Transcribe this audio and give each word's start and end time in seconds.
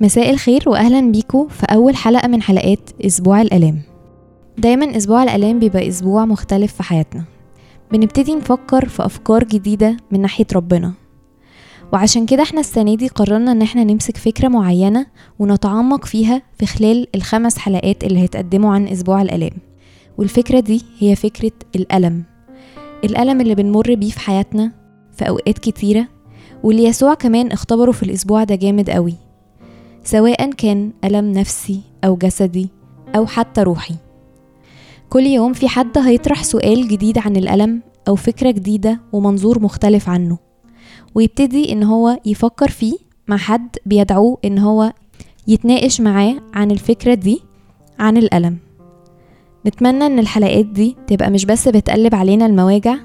مساء 0.00 0.30
الخير 0.30 0.62
واهلا 0.66 1.12
بيكم 1.12 1.48
في 1.48 1.66
أول 1.66 1.96
حلقة 1.96 2.28
من 2.28 2.42
حلقات 2.42 2.90
أسبوع 3.06 3.42
الألام. 3.42 3.82
دايما 4.58 4.96
أسبوع 4.96 5.22
الألام 5.22 5.58
بيبقى 5.58 5.88
أسبوع 5.88 6.24
مختلف 6.24 6.72
في 6.74 6.82
حياتنا. 6.82 7.24
بنبتدي 7.92 8.34
نفكر 8.34 8.88
في 8.88 9.04
أفكار 9.06 9.44
جديدة 9.44 9.96
من 10.10 10.20
ناحية 10.20 10.46
ربنا. 10.54 10.92
وعشان 11.92 12.26
كده 12.26 12.42
إحنا 12.42 12.60
السنة 12.60 12.94
دي 12.94 13.08
قررنا 13.08 13.52
إن 13.52 13.62
إحنا 13.62 13.84
نمسك 13.84 14.16
فكرة 14.16 14.48
معينة 14.48 15.06
ونتعمق 15.38 16.04
فيها 16.04 16.42
في 16.58 16.66
خلال 16.66 17.06
الخمس 17.14 17.58
حلقات 17.58 18.04
اللي 18.04 18.18
هيتقدموا 18.18 18.74
عن 18.74 18.88
أسبوع 18.88 19.22
الألام. 19.22 19.52
والفكرة 20.18 20.60
دي 20.60 20.82
هي 20.98 21.16
فكرة 21.16 21.52
الألم. 21.76 22.22
الألم 23.04 23.40
اللي 23.40 23.54
بنمر 23.54 23.94
بيه 23.94 24.10
في 24.10 24.20
حياتنا 24.20 24.72
في 25.16 25.28
أوقات 25.28 25.58
كتيرة 25.58 26.08
واللي 26.62 26.84
يسوع 26.84 27.14
كمان 27.14 27.52
اختبره 27.52 27.92
في 27.92 28.02
الأسبوع 28.02 28.44
ده 28.44 28.54
جامد 28.54 28.90
قوي. 28.90 29.14
سواء 30.04 30.50
كان 30.50 30.92
ألم 31.04 31.32
نفسي 31.32 31.80
أو 32.04 32.16
جسدي 32.16 32.68
أو 33.16 33.26
حتى 33.26 33.62
روحي. 33.62 33.94
كل 35.10 35.26
يوم 35.26 35.52
في 35.52 35.68
حد 35.68 35.98
هيطرح 35.98 36.44
سؤال 36.44 36.88
جديد 36.88 37.18
عن 37.18 37.36
الألم 37.36 37.82
أو 38.08 38.14
فكرة 38.14 38.50
جديدة 38.50 39.00
ومنظور 39.12 39.62
مختلف 39.62 40.08
عنه 40.08 40.38
ويبتدي 41.14 41.72
إن 41.72 41.82
هو 41.82 42.18
يفكر 42.26 42.68
فيه 42.68 42.96
مع 43.28 43.36
حد 43.36 43.76
بيدعوه 43.86 44.38
إن 44.44 44.58
هو 44.58 44.92
يتناقش 45.48 46.00
معاه 46.00 46.34
عن 46.54 46.70
الفكرة 46.70 47.14
دي 47.14 47.40
عن 47.98 48.16
الألم. 48.16 48.58
نتمنى 49.66 50.06
إن 50.06 50.18
الحلقات 50.18 50.66
دي 50.66 50.96
تبقى 51.06 51.30
مش 51.30 51.44
بس 51.44 51.68
بتقلب 51.68 52.14
علينا 52.14 52.46
المواجع 52.46 52.96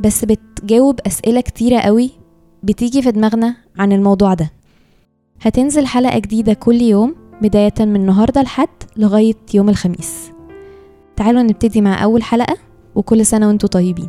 بس 0.00 0.24
بتجاوب 0.24 1.00
أسئلة 1.06 1.40
كتيرة 1.40 1.78
قوي 1.80 2.10
بتيجي 2.62 3.02
في 3.02 3.10
دماغنا 3.10 3.56
عن 3.78 3.92
الموضوع 3.92 4.34
ده. 4.34 4.50
هتنزل 5.44 5.86
حلقة 5.86 6.18
جديدة 6.18 6.52
كل 6.52 6.82
يوم 6.82 7.14
بداية 7.42 7.72
من 7.80 7.96
النهاردة 7.96 8.42
لحد 8.42 8.68
لغاية 8.96 9.34
يوم 9.54 9.68
الخميس. 9.68 10.30
تعالوا 11.16 11.42
نبتدي 11.42 11.80
مع 11.80 12.04
أول 12.04 12.22
حلقة 12.22 12.56
وكل 12.94 13.26
سنة 13.26 13.48
وانتوا 13.48 13.68
طيبين. 13.68 14.08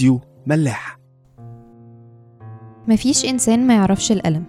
راديو 0.00 0.20
ملاح 0.46 0.98
مفيش 2.88 3.24
إنسان 3.24 3.66
ما 3.66 3.74
يعرفش 3.74 4.12
الألم. 4.12 4.44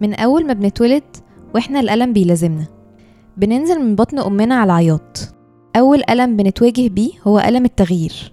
من 0.00 0.14
أول 0.14 0.46
ما 0.46 0.52
بنتولد 0.52 1.02
وإحنا 1.54 1.80
الألم 1.80 2.12
بيلازمنا. 2.12 2.66
بننزل 3.36 3.80
من 3.80 3.94
بطن 3.94 4.18
أمنا 4.18 4.54
على 4.54 4.64
العياط. 4.64 5.34
أول 5.76 6.02
ألم 6.10 6.36
بنتواجه 6.36 6.88
بيه 6.88 7.10
هو 7.26 7.38
ألم 7.38 7.64
التغيير. 7.64 8.32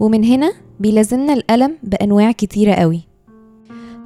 ومن 0.00 0.24
هنا 0.24 0.52
بيلازمنا 0.80 1.32
الألم 1.32 1.78
بأنواع 1.82 2.32
كتيرة 2.32 2.74
قوي. 2.74 3.00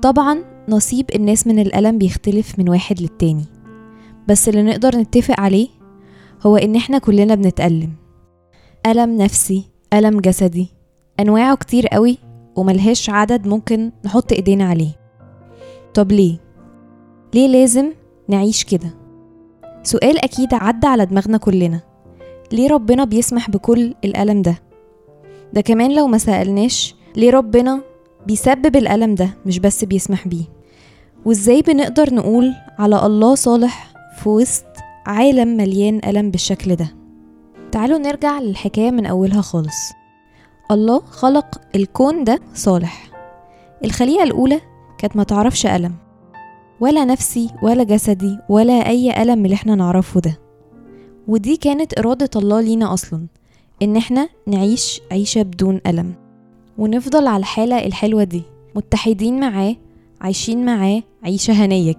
طبعا 0.03 0.39
نصيب 0.69 1.07
الناس 1.15 1.47
من 1.47 1.59
الألم 1.59 1.99
بيختلف 1.99 2.59
من 2.59 2.69
واحد 2.69 3.01
للتاني. 3.01 3.45
بس 4.29 4.49
اللي 4.49 4.63
نقدر 4.63 4.97
نتفق 4.97 5.41
عليه 5.41 5.69
هو 6.47 6.57
إن 6.57 6.77
إحنا 6.77 6.99
كلنا 6.99 7.35
بنتألم. 7.35 7.93
ألم 8.87 9.17
نفسي 9.17 9.65
ألم 9.93 10.21
جسدي 10.21 10.76
أنواعه 11.21 11.57
كتير 11.57 11.87
قوي 11.87 12.19
وملهاش 12.57 13.11
عدد 13.11 13.47
ممكن 13.47 13.93
نحط 14.05 14.33
إيدينا 14.33 14.65
عليه 14.65 14.93
طب 15.95 16.13
ليه؟ 16.13 16.39
ليه 17.35 17.49
لازم 17.49 17.93
نعيش 18.29 18.65
كده؟ 18.65 18.91
سؤال 19.83 20.25
أكيد 20.25 20.55
عدى 20.55 20.87
على 20.87 21.07
دماغنا 21.07 21.39
كلنا 21.39 21.81
ليه 22.53 22.69
ربنا 22.69 23.05
بيسمح 23.05 23.51
بكل 23.51 23.95
الألم 24.05 24.43
ده؟ 24.43 24.55
ده 25.53 25.61
كمان 25.61 25.95
لو 25.95 26.07
ما 26.07 26.19
سألناش 26.19 26.95
ليه 27.17 27.31
ربنا 27.31 27.81
بيسبب 28.27 28.77
الألم 28.77 29.15
ده 29.15 29.29
مش 29.47 29.59
بس 29.59 29.85
بيسمح 29.85 30.29
بيه 30.29 30.45
وإزاي 31.25 31.63
بنقدر 31.63 32.15
نقول 32.15 32.55
على 32.79 33.07
الله 33.07 33.35
صالح 33.35 33.93
في 34.23 34.29
وسط 34.29 34.65
عالم 35.07 35.49
مليان 35.57 36.01
ألم 36.07 36.31
بالشكل 36.31 36.77
ده 36.77 36.89
تعالوا 37.73 37.99
نرجع 37.99 38.39
للحكاية 38.41 38.91
من 38.91 39.07
أولها 39.07 39.41
خالص 39.41 39.93
الله 40.71 41.01
خلق 41.01 41.61
الكون 41.75 42.25
ده 42.25 42.41
صالح. 42.55 43.11
الخليقة 43.85 44.23
الأولى 44.23 44.61
كانت 44.99 45.17
ما 45.17 45.23
تعرفش 45.23 45.67
ألم. 45.67 45.95
ولا 46.81 47.05
نفسي 47.05 47.51
ولا 47.63 47.83
جسدي 47.85 48.39
ولا 48.49 48.73
أي 48.89 49.23
ألم 49.23 49.45
اللي 49.45 49.55
إحنا 49.55 49.75
نعرفه 49.75 50.21
ده. 50.21 50.39
ودي 51.29 51.57
كانت 51.57 51.99
إرادة 51.99 52.31
الله 52.37 52.61
لينا 52.61 52.95
أصلا 52.95 53.27
إن 53.83 53.97
إحنا 53.97 54.29
نعيش 54.47 55.01
عيشة 55.13 55.43
بدون 55.43 55.81
ألم. 55.87 56.15
ونفضل 56.79 57.27
على 57.27 57.41
الحالة 57.41 57.87
الحلوة 57.87 58.25
دي 58.25 58.43
متحدين 58.75 59.41
معاه 59.41 59.77
عايشين 60.21 60.65
معاه 60.65 61.03
عيشة 61.25 61.53
هنية. 61.53 61.95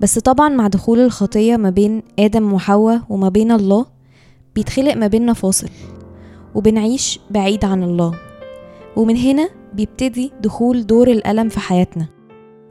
بس 0.00 0.18
طبعا 0.18 0.48
مع 0.48 0.66
دخول 0.68 1.00
الخطية 1.00 1.56
ما 1.56 1.70
بين 1.70 2.02
آدم 2.18 2.52
وحواء 2.52 3.00
وما 3.08 3.28
بين 3.28 3.52
الله 3.52 3.86
بيتخلق 4.54 4.94
ما 4.94 5.06
بيننا 5.06 5.32
فاصل. 5.32 5.68
وبنعيش 6.54 7.20
بعيد 7.30 7.64
عن 7.64 7.82
الله. 7.82 8.14
ومن 8.96 9.16
هنا 9.16 9.48
بيبتدي 9.74 10.32
دخول 10.40 10.86
دور 10.86 11.08
الألم 11.08 11.48
في 11.48 11.60
حياتنا. 11.60 12.06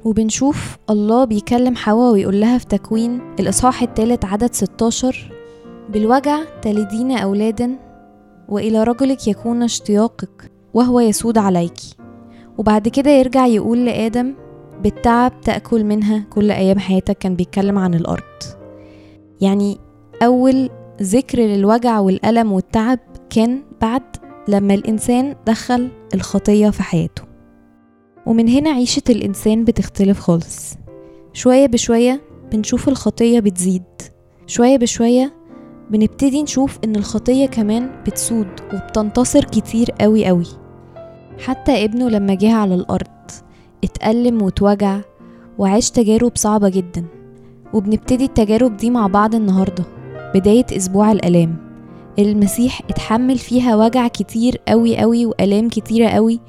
وبنشوف 0.06 0.78
الله 0.90 1.26
بيكلم 1.26 1.76
حواء 1.76 2.12
ويقول 2.12 2.42
لها 2.42 2.58
في 2.58 2.66
تكوين 2.66 3.22
الإصحاح 3.40 3.82
الثالث 3.82 4.26
عدد 4.26 4.54
16 4.54 5.32
بالوجع 5.90 6.40
تلدين 6.62 7.12
أولادا 7.12 7.80
وإلى 8.50 8.84
رجلك 8.84 9.28
يكون 9.28 9.64
اشتياقك 9.64 10.52
وهو 10.74 11.00
يسود 11.00 11.38
عليك. 11.38 11.78
وبعد 12.58 12.88
كده 12.88 13.12
يرجع 13.12 13.46
يقول 13.46 13.86
لآدم 13.86 14.34
بالتعب 14.84 15.42
تأكل 15.42 15.84
منها 15.84 16.20
كل 16.30 16.52
أيام 16.52 16.80
حياتك 16.80 17.18
كان 17.18 17.36
بيتكلم 17.36 17.78
عن 17.78 17.94
الأرض. 17.94 18.44
يعني 19.42 19.78
أول 20.24 20.70
ذكر 21.02 21.40
للوجع 21.40 22.00
والألم 22.00 22.52
والتعب 22.52 23.00
كان 23.30 23.64
بعد 23.82 24.02
لما 24.48 24.74
الإنسان 24.74 25.36
دخل 25.46 25.90
الخطية 26.14 26.70
في 26.70 26.84
حياته. 26.84 27.24
ومن 28.26 28.50
هنا 28.50 28.70
عيشة 28.70 29.02
الإنسان 29.10 29.64
بتختلف 29.66 30.20
خالص. 30.20 30.74
شوية 31.34 31.66
بشوية 31.66 32.22
بنشوف 32.52 32.90
الخطية 32.90 33.40
بتزيد. 33.40 33.84
شوية 34.48 34.78
بشوية 34.78 35.34
بنبتدي 35.90 36.44
نشوف 36.44 36.80
إن 36.84 36.96
الخطية 36.96 37.46
كمان 37.46 37.90
بتسود 38.08 38.48
وبتنتصر 38.74 39.44
كتير 39.44 39.92
قوي 39.92 40.26
قوي. 40.26 40.48
حتى 41.40 41.86
ابنه 41.86 42.10
لما 42.10 42.34
جه 42.34 42.54
على 42.54 42.76
الأرض 42.76 43.32
اتألم 43.84 44.42
واتوجع 44.42 45.00
وعاش 45.58 45.92
تجارب 45.92 46.32
صعبة 46.36 46.70
جدا. 46.70 47.06
وبنبتدي 47.74 48.26
التجارب 48.26 48.78
دي 48.78 48.90
مع 48.90 49.08
بعض 49.08 49.36
النهاردة 49.36 49.84
بداية 50.36 50.66
أسبوع 50.78 51.12
الآلام. 51.12 51.71
المسيح 52.20 52.82
اتحمل 52.90 53.38
فيها 53.38 53.76
وجع 53.76 54.08
كتير 54.08 54.62
قوي 54.68 54.98
قوي 54.98 55.26
وآلام 55.26 55.70
كتيرة 55.70 56.08
قوي 56.10 56.40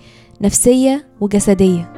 نفسية 0.40 1.06
وجسدية 1.20 1.92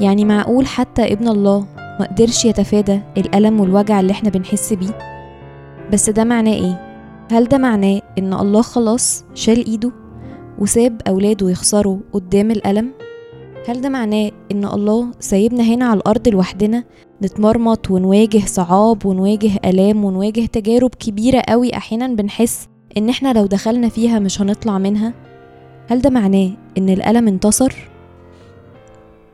يعني 0.00 0.24
معقول 0.24 0.66
حتى 0.66 1.12
ابن 1.12 1.28
الله 1.28 1.66
ما 2.00 2.06
قدرش 2.10 2.44
يتفادى 2.44 3.00
الألم 3.16 3.60
والوجع 3.60 4.00
اللي 4.00 4.12
إحنا 4.12 4.30
بنحس 4.30 4.72
بيه 4.72 4.98
بس 5.92 6.10
ده 6.10 6.24
معناه 6.24 6.52
إيه؟ 6.52 6.86
هل 7.32 7.44
ده 7.44 7.58
معناه 7.58 8.00
إن 8.18 8.34
الله 8.34 8.62
خلاص 8.62 9.24
شال 9.34 9.66
إيده 9.66 9.92
وساب 10.58 11.00
أولاده 11.08 11.50
يخسروا 11.50 11.98
قدام 12.12 12.50
الألم؟ 12.50 12.92
هل 13.68 13.80
ده 13.80 13.88
معناه 13.88 14.30
إن 14.52 14.64
الله 14.64 15.10
سايبنا 15.20 15.62
هنا 15.62 15.84
على 15.84 16.00
الأرض 16.00 16.28
لوحدنا 16.28 16.84
نتمرمط 17.22 17.90
ونواجه 17.90 18.38
صعاب 18.46 19.06
ونواجه 19.06 19.50
آلام 19.64 20.04
ونواجه 20.04 20.46
تجارب 20.46 20.90
كبيرة 20.94 21.40
قوي 21.48 21.76
أحيانا 21.76 22.06
بنحس 22.06 22.68
إن 22.96 23.08
إحنا 23.08 23.32
لو 23.32 23.46
دخلنا 23.46 23.88
فيها 23.88 24.18
مش 24.18 24.40
هنطلع 24.40 24.78
منها؟ 24.78 25.12
هل 25.88 26.00
ده 26.00 26.10
معناه 26.10 26.50
إن 26.78 26.88
الألم 26.88 27.28
انتصر؟ 27.28 27.74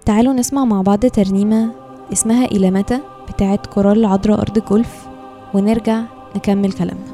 تعالوا 0.04 0.32
نسمع 0.32 0.64
مع 0.64 0.82
بعض 0.82 1.06
ترنيمة 1.06 1.70
اسمها 2.12 2.44
إلى 2.44 2.70
متى 2.70 3.00
بتاعت 3.28 3.66
كورال 3.66 3.98
العذراء 3.98 4.40
أرض 4.40 4.58
جولف 4.58 5.06
ونرجع 5.54 6.02
نكمل 6.36 6.72
كلامنا. 6.72 7.12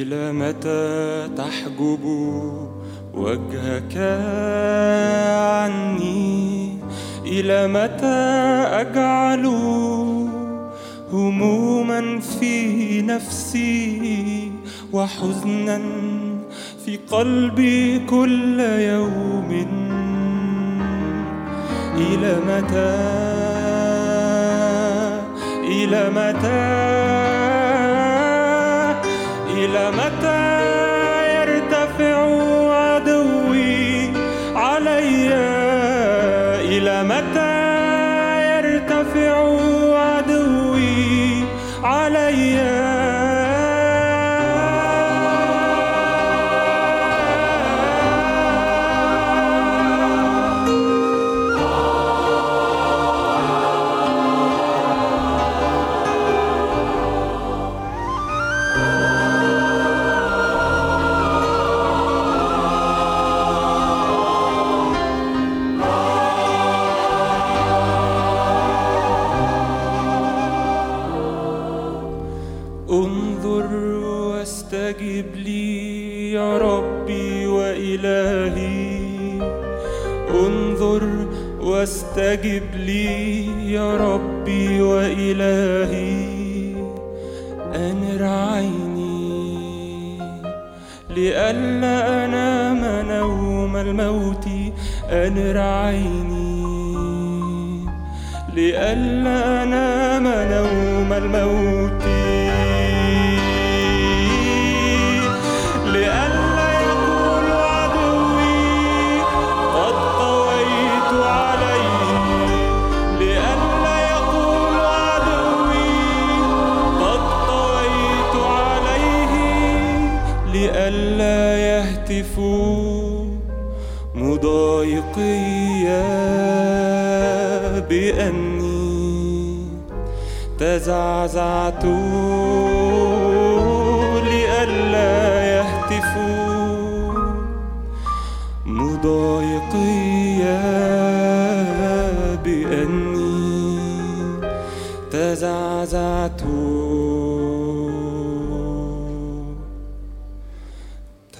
إلى 0.00 0.32
متى 0.32 1.28
تحجب 1.36 2.04
وجهك 3.14 3.96
عني؟ 5.60 6.78
إلى 7.26 7.68
متى 7.68 8.20
أجعل 8.80 9.46
هموما 11.12 12.20
في 12.20 13.02
نفسي 13.02 14.52
وحزنا 14.92 15.80
في 16.84 16.98
قلبي 17.10 17.98
كل 17.98 18.60
يوم؟ 18.60 19.50
إلى 21.96 22.36
متى؟ 22.48 22.96
إلى 25.68 26.10
متى؟ 26.10 27.09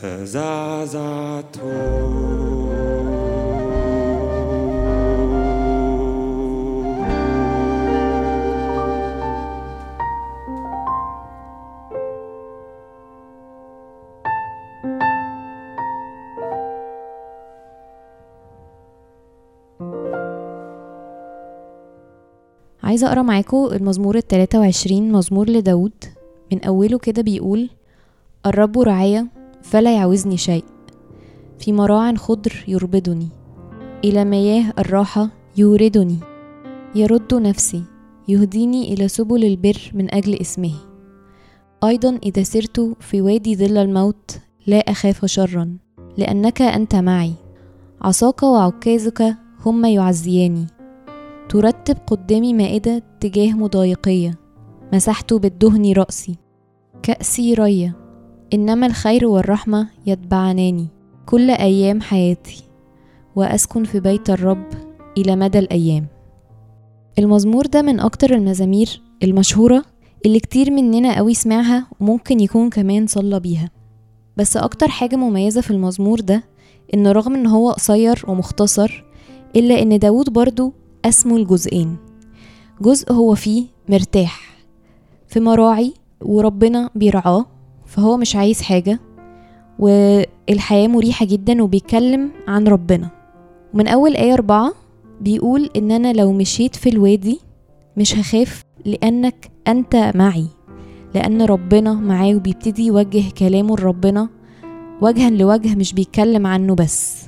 تزعزعت 0.03 1.57
عايزة 22.83 23.09
أقرأ 23.09 23.23
معاكم 23.23 23.69
المزمور 23.73 24.17
التلاتة 24.17 24.61
وعشرين 24.61 25.13
مزمور 25.13 25.51
لداود. 25.51 26.05
من 26.53 26.65
أوله 26.65 26.99
كده 26.99 27.23
بيقول 27.23 27.71
الرب 28.47 28.79
رعايا 28.79 29.40
فلا 29.63 29.97
يعوزني 29.97 30.37
شيء. 30.37 30.65
في 31.59 31.73
مراع 31.73 32.15
خضر 32.15 32.65
يربدني. 32.69 33.29
إلى 34.05 34.25
مياه 34.25 34.73
الراحة 34.79 35.29
يوردني. 35.57 36.19
يرد 36.95 37.35
نفسي. 37.35 37.83
يهديني 38.29 38.93
إلى 38.93 39.09
سبل 39.09 39.45
البر 39.45 39.91
من 39.95 40.15
أجل 40.15 40.35
اسمه. 40.41 40.75
أيضا 41.85 42.19
إذا 42.23 42.43
سرت 42.43 42.97
في 43.01 43.23
وادي 43.23 43.57
ظل 43.57 43.79
الموت 43.79 44.39
لا 44.67 44.79
أخاف 44.79 45.27
شرا 45.27 45.77
لأنك 46.19 46.63
أنت 46.63 46.95
معي. 46.95 47.33
عصاك 48.03 48.43
وعكازك 48.43 49.35
هما 49.67 49.91
يعزياني. 49.91 50.67
ترتب 51.49 51.97
قدامي 52.07 52.55
مائدة 52.55 53.03
تجاه 53.21 53.53
مضايقية. 53.53 54.39
مسحت 54.93 55.35
بالدهن 55.35 55.93
رأسي. 55.93 56.37
كأسي 57.03 57.55
رية. 57.55 58.00
إنما 58.55 58.87
الخير 58.87 59.27
والرحمة 59.27 59.89
يتبعناني 60.07 60.87
كل 61.27 61.51
أيام 61.51 62.01
حياتي 62.01 62.63
وأسكن 63.37 63.85
في 63.85 64.01
بيت 64.01 64.31
الرب 64.31 64.67
إلى 65.19 65.37
مدى 65.37 65.59
الأيام. 65.59 66.07
المزمور 67.19 67.67
ده 67.67 67.83
من 67.83 68.01
أكتر 68.01 68.35
المزامير 68.35 69.03
المشهورة 69.23 69.85
اللي 70.27 70.41
كتير 70.41 70.71
مننا 70.71 71.17
قوي 71.17 71.35
سمعها 71.35 71.87
وممكن 72.01 72.41
يكون 72.41 72.71
كمان 72.71 73.07
صلى 73.07 73.41
بيها. 73.41 73.71
بس 74.37 74.57
أكتر 74.57 74.89
حاجة 74.89 75.17
مميزة 75.17 75.61
في 75.61 75.71
المزمور 75.71 76.21
ده 76.21 76.45
إن 76.95 77.07
رغم 77.07 77.35
إن 77.35 77.47
هو 77.47 77.71
قصير 77.71 78.25
ومختصر 78.29 79.05
إلا 79.57 79.83
إن 79.83 79.99
داود 79.99 80.33
برضو 80.33 80.73
قسمه 81.05 81.39
لجزئين. 81.39 81.97
جزء 82.81 83.13
هو 83.13 83.35
فيه 83.35 83.67
مرتاح 83.89 84.57
في 85.29 85.41
مراعي 85.41 85.95
وربنا 86.23 86.91
بيرعاه 86.95 87.47
فهو 87.91 88.17
مش 88.17 88.37
عايز 88.37 88.63
حاجة 88.63 89.01
والحياة 89.79 90.89
مريحة 90.89 91.27
جدا 91.27 91.63
وبيتكلم 91.63 92.31
عن 92.49 92.69
ربنا. 92.69 93.11
ومن 93.75 93.89
أول 93.89 94.17
آية 94.17 94.35
أربعة 94.35 94.73
بيقول 95.21 95.71
إن 95.77 95.91
أنا 95.91 96.13
لو 96.13 96.33
مشيت 96.33 96.77
في 96.77 96.89
الوادي 96.89 97.41
مش 97.97 98.19
هخاف 98.19 98.63
لأنك 98.85 99.51
أنت 99.69 100.13
معي 100.15 100.47
لأن 101.15 101.43
ربنا 101.43 101.95
معاه 101.95 102.35
وبيبتدي 102.35 102.87
يوجه 102.87 103.23
كلامه 103.39 103.77
لربنا 103.77 104.29
وجها 105.01 105.31
لوجه 105.31 105.75
مش 105.75 105.93
بيتكلم 105.93 106.47
عنه 106.47 106.75
بس. 106.75 107.27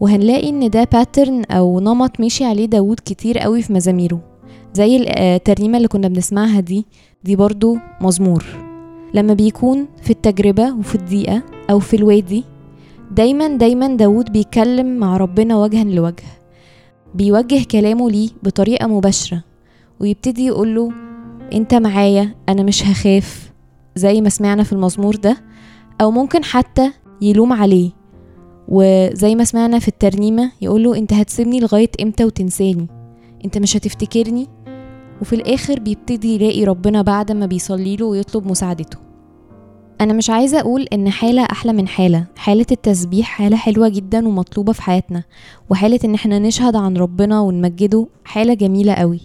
وهنلاقي 0.00 0.48
إن 0.48 0.70
ده 0.70 0.84
باترن 0.84 1.44
أو 1.44 1.80
نمط 1.80 2.20
ماشي 2.20 2.44
عليه 2.44 2.66
داود 2.66 3.00
كتير 3.04 3.38
قوي 3.38 3.62
في 3.62 3.72
مزاميره. 3.72 4.20
زي 4.74 4.96
الترنيمة 4.96 5.76
اللي 5.76 5.88
كنا 5.88 6.08
بنسمعها 6.08 6.60
دي 6.60 6.86
دي 7.24 7.36
برضو 7.36 7.76
مزمور. 8.00 8.71
لما 9.14 9.34
بيكون 9.34 9.86
في 10.02 10.10
التجربة 10.10 10.74
وفي 10.74 10.94
الضيقة 10.94 11.42
أو 11.70 11.78
في 11.78 11.96
الوادي 11.96 12.44
دايما 13.10 13.56
دايما 13.56 13.96
داود 13.96 14.32
بيتكلم 14.32 14.96
مع 14.98 15.16
ربنا 15.16 15.56
وجها 15.56 15.84
لوجه. 15.84 16.22
بيوجه 17.14 17.64
كلامه 17.70 18.10
ليه 18.10 18.28
بطريقة 18.42 18.86
مباشرة 18.86 19.44
ويبتدي 20.00 20.46
يقوله 20.46 20.92
أنت 21.52 21.74
معايا 21.74 22.34
أنا 22.48 22.62
مش 22.62 22.86
هخاف. 22.86 23.52
زي 23.96 24.20
ما 24.20 24.28
سمعنا 24.28 24.62
في 24.62 24.72
المزمور 24.72 25.16
ده 25.16 25.36
أو 26.00 26.10
ممكن 26.10 26.44
حتى 26.44 26.92
يلوم 27.22 27.52
عليه. 27.52 27.90
وزي 28.68 29.34
ما 29.34 29.44
سمعنا 29.44 29.78
في 29.78 29.88
الترنيمة 29.88 30.52
يقوله 30.60 30.96
أنت 30.98 31.12
هتسيبني 31.12 31.60
لغاية 31.60 31.90
إمتى 32.02 32.24
وتنساني؟ 32.24 32.86
أنت 33.44 33.58
مش 33.58 33.76
هتفتكرني؟ 33.76 34.48
وفي 35.22 35.34
الآخر 35.34 35.80
بيبتدي 35.80 36.34
يلاقي 36.34 36.64
ربنا 36.64 37.02
بعد 37.02 37.32
ما 37.32 37.46
بيصليله 37.46 38.06
ويطلب 38.06 38.46
مساعدته. 38.46 38.98
أنا 40.00 40.12
مش 40.12 40.30
عايزة 40.30 40.60
أقول 40.60 40.82
إن 40.92 41.10
حالة 41.10 41.42
أحلى 41.42 41.72
من 41.72 41.88
حالة. 41.88 42.24
حالة 42.36 42.66
التسبيح 42.70 43.26
حالة 43.26 43.56
حلوة 43.56 43.88
جدا 43.88 44.28
ومطلوبة 44.28 44.72
في 44.72 44.82
حياتنا. 44.82 45.22
وحالة 45.70 46.00
إن 46.04 46.14
إحنا 46.14 46.38
نشهد 46.38 46.76
عن 46.76 46.96
ربنا 46.96 47.40
ونمجده 47.40 48.06
حالة 48.24 48.54
جميلة 48.54 48.94
قوي. 48.94 49.20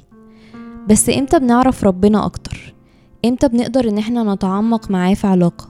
بس 0.90 1.10
إمتى 1.10 1.40
بنعرف 1.40 1.84
ربنا 1.84 2.26
أكتر؟ 2.26 2.74
إمتى 3.26 3.48
بنقدر 3.48 3.90
إن 3.90 3.98
إحنا 3.98 4.34
نتعمق 4.34 4.92
معاه 4.92 5.14
في 5.14 5.28
علاقة؟ 5.28 5.70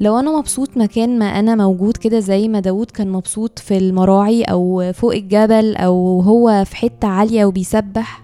لو 0.00 0.18
أنا 0.18 0.38
مبسوط 0.38 0.76
مكان 0.76 1.18
ما 1.18 1.24
أنا 1.24 1.54
موجود 1.54 1.96
كده 1.96 2.20
زي 2.20 2.48
ما 2.48 2.60
داود 2.60 2.90
كان 2.90 3.10
مبسوط 3.10 3.58
في 3.58 3.78
المراعي 3.78 4.42
أو 4.42 4.92
فوق 4.94 5.14
الجبل 5.14 5.76
أو 5.76 6.20
هو 6.20 6.64
في 6.66 6.76
حتة 6.76 7.08
عالية 7.08 7.44
وبيسبح 7.44 8.23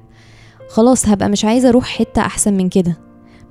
خلاص 0.70 1.08
هبقى 1.08 1.28
مش 1.28 1.44
عايزة 1.44 1.68
أروح 1.68 1.84
حتة 1.84 2.20
أحسن 2.22 2.54
من 2.56 2.68
كده. 2.68 2.98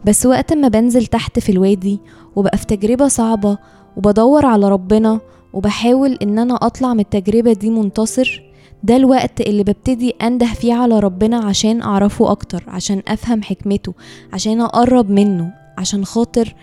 بس 0.05 0.25
وقت 0.25 0.53
ما 0.53 0.67
بنزل 0.67 1.05
تحت 1.05 1.39
في 1.39 1.51
الوادي 1.51 1.99
وبقى 2.35 2.57
في 2.57 2.65
تجربة 2.65 3.07
صعبة 3.07 3.57
وبدور 3.97 4.45
على 4.45 4.69
ربنا 4.69 5.19
وبحاول 5.53 6.17
إن 6.21 6.39
أنا 6.39 6.55
أطلع 6.55 6.93
من 6.93 6.99
التجربة 6.99 7.53
دي 7.53 7.69
منتصر 7.69 8.43
ده 8.83 8.95
الوقت 8.95 9.41
اللي 9.41 9.63
ببتدي 9.63 10.09
أنده 10.21 10.45
فيه 10.45 10.73
على 10.73 10.99
ربنا 10.99 11.38
عشان 11.38 11.81
أعرفه 11.81 12.31
أكتر 12.31 12.63
عشان 12.67 13.01
أفهم 13.07 13.43
حكمته 13.43 13.93
عشان 14.33 14.61
أقرب 14.61 15.09
منه 15.09 15.53
عشان 15.77 16.05
خاطر 16.05 16.55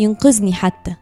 ينقذني 0.00 0.52
حتى. 0.52 0.94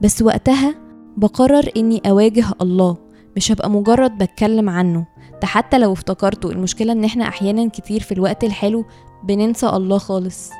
بس 0.00 0.22
وقتها 0.22 0.74
بقرر 1.16 1.70
إني 1.76 2.02
أواجه 2.06 2.44
الله. 2.62 2.96
مش 3.36 3.52
هبقى 3.52 3.70
مجرد 3.70 4.18
بتكلم 4.18 4.68
عنه. 4.68 5.06
ده 5.42 5.46
حتى 5.46 5.78
لو 5.78 5.92
افتكرته 5.92 6.50
المشكلة 6.50 6.92
إن 6.92 7.04
إحنا 7.04 7.28
أحيانا 7.28 7.68
كتير 7.68 8.00
في 8.00 8.12
الوقت 8.12 8.44
الحلو 8.44 8.84
بننسى 9.24 9.66
الله 9.68 9.98
خالص. 9.98 10.50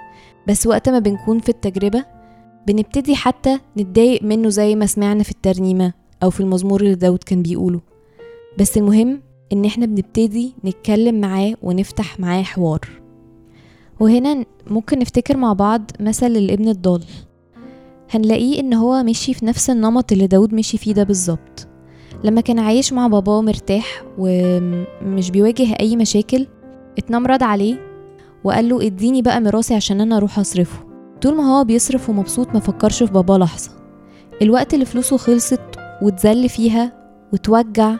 بس 0.49 0.67
وقت 0.67 0.89
ما 0.89 0.99
بنكون 0.99 1.39
في 1.39 1.49
التجربة 1.49 2.05
بنبتدي 2.67 3.17
حتى 3.17 3.59
نتضايق 3.79 4.23
منه 4.23 4.49
زي 4.49 4.77
ما 4.77 4.87
سمعنا 4.87 5.23
في 5.23 5.31
الترنيمة 5.31 5.93
أو 6.23 6.31
في 6.31 6.41
المزمور 6.41 6.81
اللي 6.81 6.95
داود 6.95 7.25
كان 7.25 7.43
بيقوله. 7.43 7.81
بس 8.59 8.77
المهم 8.79 9.21
إن 9.53 9.65
إحنا 9.65 9.87
بنبتدي 9.87 10.55
نتكلم 10.65 11.21
معاه 11.21 11.55
ونفتح 11.63 12.21
معاه 12.21 12.43
حوار. 12.43 12.81
وهنا 14.01 14.45
ممكن 14.71 14.99
نفتكر 14.99 15.37
مع 15.37 15.53
بعض 15.53 15.91
مثل 16.01 16.27
الابن 16.27 16.69
الضال. 16.69 17.05
هنلاقيه 18.11 18.61
إن 18.61 18.75
هو 18.75 19.03
مشي 19.03 19.35
في 19.35 19.47
نفس 19.47 19.71
النمط 19.71 20.13
اللي 20.13 20.27
داود 20.27 20.55
مشي 20.55 20.79
فيه 20.79 20.93
ده 20.95 21.03
بالظبط. 21.03 21.69
لما 22.25 22.41
كان 22.41 22.59
عايش 22.59 22.93
مع 22.93 23.07
باباه 23.07 23.43
مرتاح 23.43 24.03
ومش 24.19 25.31
بيواجه 25.31 25.77
أي 25.81 25.97
مشاكل 25.97 26.47
اتنمرض 26.99 27.43
عليه 27.43 27.77
وقال 28.45 28.69
له 28.69 28.87
اديني 28.87 29.23
بقى 29.23 29.41
ميراثي 29.41 29.75
عشان 29.75 30.01
أنا 30.01 30.17
أروح 30.17 30.39
أصرفه. 30.39 30.79
طول 31.23 31.37
ما 31.37 31.43
هو 31.59 31.65
بيصرف 31.65 32.11
ومبسوط 32.11 32.49
ما 32.55 32.61
فكرش 32.61 33.03
في 33.03 33.13
باباه 33.13 33.39
لحظة. 33.39 33.71
الوقت 34.43 34.75
اللي 34.75 34.85
فلوسه 34.85 35.17
خلصت 35.17 35.61
واتذل 36.03 36.49
فيها 36.49 36.93
وتوجع 37.33 37.97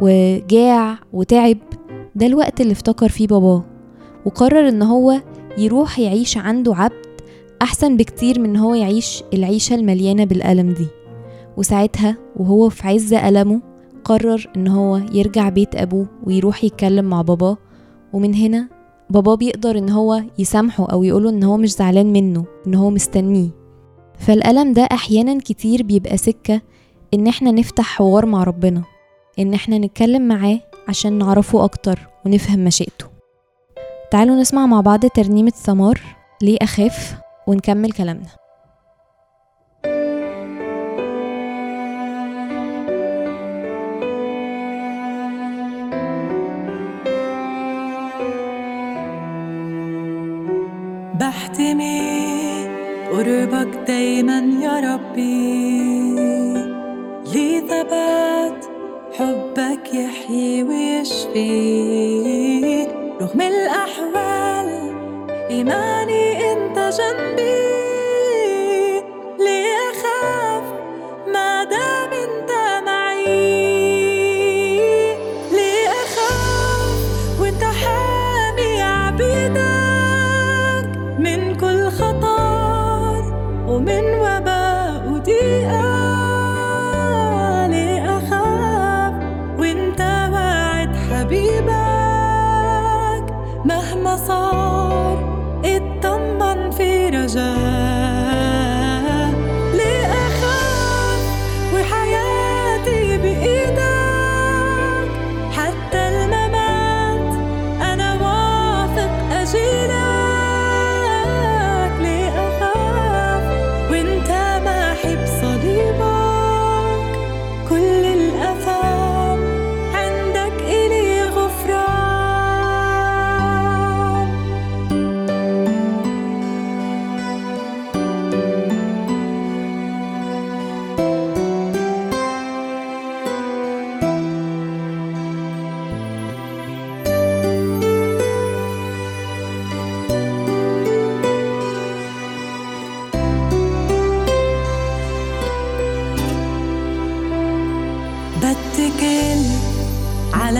وجاع 0.00 0.98
وتعب 1.12 1.58
ده 2.14 2.26
الوقت 2.26 2.60
اللي 2.60 2.72
افتكر 2.72 3.08
فيه 3.08 3.26
باباه. 3.26 3.64
وقرر 4.26 4.68
إن 4.68 4.82
هو 4.82 5.20
يروح 5.58 5.98
يعيش 5.98 6.36
عنده 6.38 6.74
عبد 6.74 7.06
أحسن 7.62 7.96
بكتير 7.96 8.40
من 8.40 8.56
هو 8.56 8.74
يعيش 8.74 9.22
العيشة 9.34 9.74
المليانة 9.74 10.24
بالالم 10.24 10.70
دي. 10.72 10.86
وساعتها 11.56 12.16
وهو 12.36 12.68
في 12.68 12.88
عز 12.88 13.14
ألمه 13.14 13.60
قرر 14.04 14.50
إن 14.56 14.68
هو 14.68 14.96
يرجع 14.96 15.48
بيت 15.48 15.76
أبوه 15.76 16.06
ويروح 16.24 16.64
يتكلم 16.64 17.04
مع 17.04 17.22
باباه. 17.22 17.56
ومن 18.12 18.34
هنا 18.34 18.68
باباه 19.10 19.34
بيقدر 19.34 19.78
إن 19.78 19.90
هو 19.90 20.22
يسامحه 20.38 20.86
أو 20.86 21.04
يقوله 21.04 21.30
إن 21.30 21.44
هو 21.44 21.56
مش 21.56 21.72
زعلان 21.72 22.12
منه 22.12 22.44
إن 22.66 22.74
هو 22.74 22.90
مستنيه. 22.90 23.48
فالألم 24.18 24.72
ده 24.72 24.82
أحيانا 24.82 25.38
كتير 25.38 25.82
بيبقى 25.82 26.16
سكة 26.16 26.60
إن 27.14 27.26
إحنا 27.26 27.50
نفتح 27.50 27.84
حوار 27.84 28.26
مع 28.26 28.44
ربنا 28.44 28.82
إن 29.38 29.54
إحنا 29.54 29.78
نتكلم 29.78 30.28
معاه 30.28 30.60
عشان 30.88 31.12
نعرفه 31.12 31.64
أكتر 31.64 31.98
ونفهم 32.26 32.64
مشيئته. 32.64 33.06
تعالوا 34.10 34.36
نسمع 34.36 34.66
مع 34.66 34.80
بعض 34.80 35.06
ترنيمة 35.06 35.50
ثمار 35.50 36.00
ليه 36.42 36.58
أخاف 36.62 37.16
ونكمل 37.46 37.92
كلامنا. 37.92 38.28
بحتمي 51.20 52.66
قربك 53.10 53.76
دايما 53.86 54.38
يا 54.62 54.94
ربي. 54.94 56.16
لي 57.32 57.60
ثبات 57.60 58.64
حبك 59.18 59.94
يحيي 59.94 60.62
ويشفي؟ 60.62 61.46
رغم 63.20 63.40
الأحوال 63.40 64.68
إيماني 65.50 66.52
أنت 66.52 66.78
جنبي. 66.78 67.95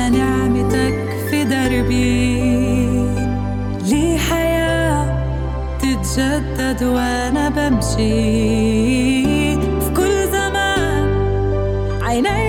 نعمتك 0.09 0.95
في 1.31 1.45
دربي. 1.45 2.41
لي 3.85 4.19
حياة 4.19 5.07
تتجدد 5.79 6.83
وأنا 6.83 7.49
بمشي. 7.49 8.07
في 9.57 9.91
كل 9.97 10.27
زمان 10.33 11.09
عيني 12.03 12.46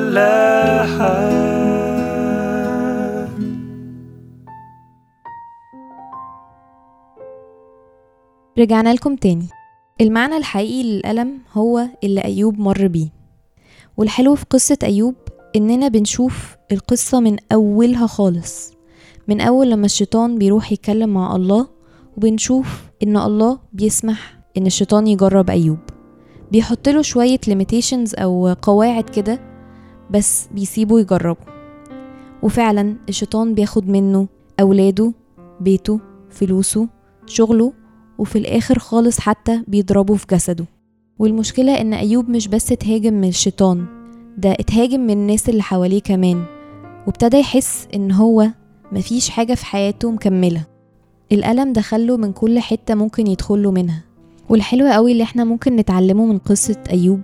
الفلاحة 0.00 1.30
رجعنا 8.58 8.94
لكم 8.94 9.16
تاني. 9.16 9.48
المعنى 10.00 10.36
الحقيقي 10.36 10.82
للألم 10.82 11.38
هو 11.52 11.86
اللي 12.04 12.24
أيوب 12.24 12.58
مر 12.58 12.86
بيه. 12.86 13.08
والحلو 13.96 14.34
في 14.34 14.44
قصة 14.50 14.78
أيوب 14.82 15.14
إننا 15.56 15.88
بنشوف 15.88 16.56
القصة 16.72 17.20
من 17.20 17.36
أولها 17.52 18.06
خالص. 18.06 18.72
من 19.28 19.40
أول 19.40 19.70
لما 19.70 19.86
الشيطان 19.86 20.38
بيروح 20.38 20.72
يتكلم 20.72 21.08
مع 21.14 21.36
الله 21.36 21.68
وبنشوف 22.16 22.82
إن 23.02 23.16
الله 23.16 23.58
بيسمح 23.72 24.38
إن 24.56 24.66
الشيطان 24.66 25.06
يجرب 25.06 25.50
أيوب. 25.50 25.78
بيحط 26.52 26.88
له 26.88 27.02
شوية 27.02 27.38
limitations 27.38 28.20
أو 28.20 28.54
قواعد 28.62 29.04
كده 29.04 29.49
بس 30.10 30.48
بيسيبه 30.54 31.00
يجربه. 31.00 31.40
وفعلا 32.42 32.96
الشيطان 33.08 33.54
بياخد 33.54 33.88
منه 33.88 34.28
أولاده 34.60 35.12
بيته 35.60 36.00
فلوسه 36.30 36.88
شغله 37.26 37.72
وفي 38.18 38.38
الآخر 38.38 38.78
خالص 38.78 39.20
حتى 39.20 39.62
بيضربه 39.68 40.14
في 40.14 40.26
جسده. 40.30 40.64
والمشكلة 41.18 41.80
إن 41.80 41.94
أيوب 41.94 42.28
مش 42.28 42.48
بس 42.48 42.72
اتهاجم 42.72 43.14
من 43.14 43.28
الشيطان 43.28 43.86
ده 44.38 44.52
اتهاجم 44.52 45.00
من 45.00 45.10
الناس 45.10 45.48
اللي 45.48 45.62
حواليه 45.62 46.00
كمان. 46.00 46.44
وابتدى 47.06 47.36
يحس 47.36 47.88
إن 47.94 48.12
هو 48.12 48.48
مفيش 48.92 49.30
حاجة 49.30 49.54
في 49.54 49.66
حياته 49.66 50.10
مكملة. 50.10 50.62
الألم 51.32 51.72
دخله 51.72 52.16
من 52.16 52.32
كل 52.32 52.58
حتة 52.58 52.94
ممكن 52.94 53.26
يدخله 53.26 53.70
منها. 53.70 54.02
والحلو 54.48 54.86
قوي 54.86 55.12
اللي 55.12 55.22
إحنا 55.22 55.44
ممكن 55.44 55.76
نتعلمه 55.76 56.26
من 56.26 56.38
قصة 56.38 56.84
أيوب 56.90 57.20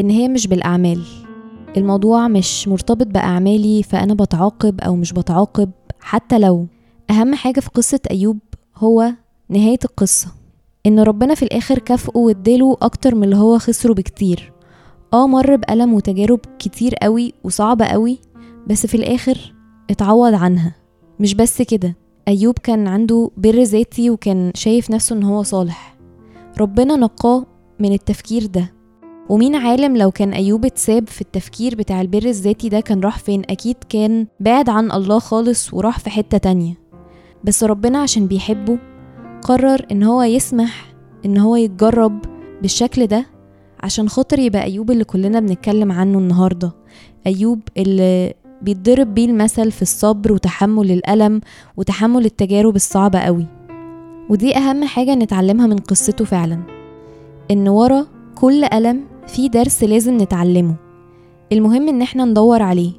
إن 0.00 0.10
هي 0.10 0.28
مش 0.28 0.46
بالأعمال. 0.46 1.02
الموضوع 1.76 2.28
مش 2.28 2.68
مرتبط 2.68 3.06
بأعمالي 3.06 3.82
فأنا 3.82 4.14
بتعاقب 4.14 4.80
أو 4.80 4.96
مش 4.96 5.12
بتعاقب 5.12 5.70
حتى 6.00 6.38
لو. 6.38 6.66
أهم 7.10 7.34
حاجة 7.34 7.60
في 7.60 7.70
قصة 7.70 8.00
أيوب 8.10 8.38
هو 8.76 9.12
نهاية 9.48 9.78
القصة. 9.84 10.28
إن 10.86 11.00
ربنا 11.00 11.34
في 11.34 11.42
الآخر 11.42 11.78
كافئه 11.78 12.18
واداله 12.18 12.76
أكتر 12.82 13.14
من 13.14 13.24
اللي 13.24 13.36
هو 13.36 13.58
خسره 13.58 13.94
بكتير. 13.94 14.52
آه 15.14 15.26
مر 15.26 15.56
بألم 15.56 15.94
وتجارب 15.94 16.40
كتير 16.58 16.94
قوي 16.94 17.34
وصعبة 17.44 17.84
قوي 17.84 18.18
بس 18.66 18.86
في 18.86 18.94
الآخر 18.94 19.54
اتعوض 19.90 20.34
عنها. 20.34 20.74
مش 21.20 21.34
بس 21.34 21.62
كده 21.62 21.96
أيوب 22.28 22.58
كان 22.58 22.88
عنده 22.88 23.30
بر 23.36 23.62
ذاتي 23.62 24.10
وكان 24.10 24.52
شايف 24.54 24.90
نفسه 24.90 25.16
إن 25.16 25.22
هو 25.22 25.42
صالح. 25.42 25.96
ربنا 26.60 26.96
نقاه 26.96 27.46
من 27.78 27.92
التفكير 27.92 28.46
ده. 28.46 28.72
ومين 29.32 29.54
عالم 29.54 29.96
لو 29.96 30.10
كان 30.10 30.32
أيوب 30.32 30.64
اتساب 30.64 31.08
في 31.08 31.20
التفكير 31.20 31.74
بتاع 31.74 32.00
البر 32.00 32.22
الذاتي 32.26 32.68
ده 32.68 32.80
كان 32.80 33.00
راح 33.00 33.18
فين؟ 33.18 33.42
أكيد 33.50 33.76
كان 33.88 34.26
بعد 34.40 34.68
عن 34.68 34.92
الله 34.92 35.18
خالص 35.18 35.74
وراح 35.74 35.98
في 35.98 36.10
حتة 36.10 36.38
تانية. 36.38 36.74
بس 37.44 37.64
ربنا 37.64 37.98
عشان 37.98 38.26
بيحبه 38.26 38.78
قرر 39.42 39.86
إن 39.92 40.02
هو 40.02 40.22
يسمح 40.22 40.94
إن 41.24 41.38
هو 41.38 41.56
يتجرب 41.56 42.18
بالشكل 42.62 43.06
ده 43.06 43.26
عشان 43.80 44.08
خاطر 44.08 44.38
يبقى 44.38 44.62
أيوب 44.62 44.90
اللي 44.90 45.04
كلنا 45.04 45.40
بنتكلم 45.40 45.92
عنه 45.92 46.18
النهاردة. 46.18 46.72
أيوب 47.26 47.60
اللي 47.76 48.34
بيتضرب 48.62 49.14
بيه 49.14 49.26
المثل 49.26 49.70
في 49.70 49.82
الصبر 49.82 50.32
وتحمل 50.32 50.90
الألم 50.90 51.40
وتحمل 51.76 52.24
التجارب 52.24 52.76
الصعبة 52.76 53.18
قوي. 53.18 53.46
ودي 54.30 54.56
أهم 54.56 54.84
حاجة 54.84 55.14
نتعلمها 55.14 55.66
من 55.66 55.76
قصته 55.76 56.24
فعلا. 56.24 56.58
إن 57.50 57.68
ورا 57.68 58.06
كل 58.34 58.64
ألم 58.64 59.11
في 59.26 59.48
درس 59.48 59.84
لازم 59.84 60.16
نتعلمه. 60.16 60.74
المهم 61.52 61.88
إن 61.88 62.02
إحنا 62.02 62.24
ندور 62.24 62.62
عليه. 62.62 62.92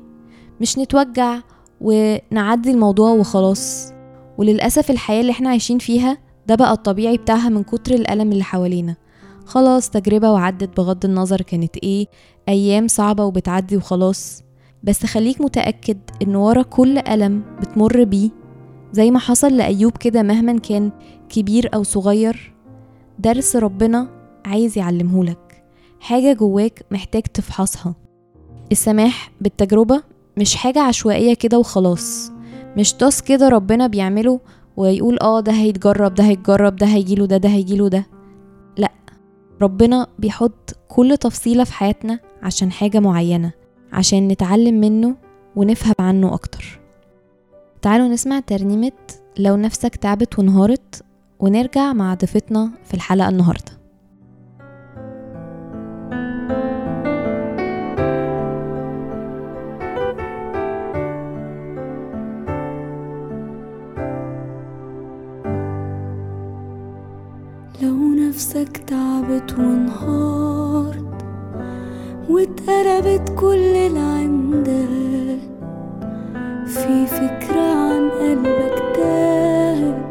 مش 0.62 0.77
نتوجع 0.77 1.39
ونعدي 1.81 2.71
الموضوع 2.71 3.09
وخلاص. 3.12 3.93
وللأسف 4.38 4.91
الحياة 4.91 5.21
اللي 5.21 5.31
إحنا 5.31 5.49
عايشين 5.49 5.77
فيها 5.77 6.17
ده 6.47 6.55
بقى 6.55 6.73
الطبيعي 6.73 7.17
بتاعها 7.17 7.49
من 7.49 7.63
كتر 7.63 7.93
الألم 7.93 8.31
اللي 8.31 8.43
حوالينا. 8.43 8.95
خلاص 9.45 9.89
تجربة 9.89 10.31
وعدت 10.31 10.77
بغض 10.77 11.05
النظر 11.05 11.41
كانت 11.41 11.77
إيه. 11.77 12.05
أيام 12.49 12.88
صعبة 12.88 13.25
وبتعدي 13.25 13.77
وخلاص. 13.77 14.43
بس 14.83 15.05
خليك 15.05 15.41
متأكد 15.41 15.97
إن 16.21 16.36
ورا 16.36 16.62
كل 16.62 16.97
ألم 16.97 17.43
بتمر 17.62 18.03
بيه. 18.03 18.29
زي 18.91 19.12
ما 19.12 19.19
حصل 19.19 19.57
لأيوب 19.57 19.97
كده 19.97 20.23
مهما 20.23 20.59
كان 20.59 20.91
كبير 21.29 21.69
أو 21.73 21.83
صغير. 21.83 22.53
درس 23.19 23.55
ربنا 23.55 24.07
عايز 24.45 24.77
يعلمهولك. 24.77 25.42
حاجة 26.04 26.34
جواك 26.34 26.86
محتاج 26.92 27.22
تفحصها. 27.24 27.96
السماح 28.72 29.32
بالتجربة 29.42 30.04
مش 30.38 30.56
حاجة 30.56 30.80
عشوائية 30.82 31.34
كده 31.34 31.60
وخلاص. 31.60 32.32
مش 32.78 32.94
طاس 32.94 33.22
كده 33.22 33.50
ربنا 33.50 33.88
بيعمله 33.88 34.39
ويقول 34.78 35.20
آه 35.20 35.39
ده 35.39 35.52
هيتجرب 35.52 36.13
ده 36.13 36.24
هيتجرب 36.24 36.76
ده 36.76 36.88
هيجيله 36.88 37.26
ده 37.26 37.38
ده 37.38 37.50
هيجيله 37.50 37.88
ده. 37.89 38.06
لأ 38.78 38.92
ربنا 39.62 40.08
بيحط 40.20 40.76
كل 40.88 41.18
تفصيلة 41.18 41.63
في 41.63 41.74
حياتنا 41.74 42.20
عشان 42.42 42.72
حاجة 42.72 43.00
معينة 43.00 43.52
عشان 43.94 44.28
نتعلم 44.28 44.80
منه 44.80 45.16
ونفهم 45.56 45.96
عنه 46.00 46.34
أكتر. 46.34 46.80
تعالوا 47.82 48.08
نسمع 48.08 48.39
ترنيمة 48.39 48.92
لو 49.39 49.56
نفسك 49.56 49.96
تعبت 49.96 50.39
وانهارت 50.39 51.04
ونرجع 51.39 51.94
مع 51.94 52.13
ضيفتنا 52.13 52.70
في 52.86 52.94
الحلقة 52.94 53.30
النهاردة. 53.30 53.83
لو 67.84 67.98
نفسك 67.98 68.78
تعبت 68.78 69.60
وانهارت 69.60 71.26
واتقلبت 72.30 73.30
كل 73.39 73.76
العمدان 73.76 75.39
في 76.65 77.06
فكرة 77.06 77.62
عن 77.62 78.10
قلبك 78.10 78.84
تاهت 78.96 80.04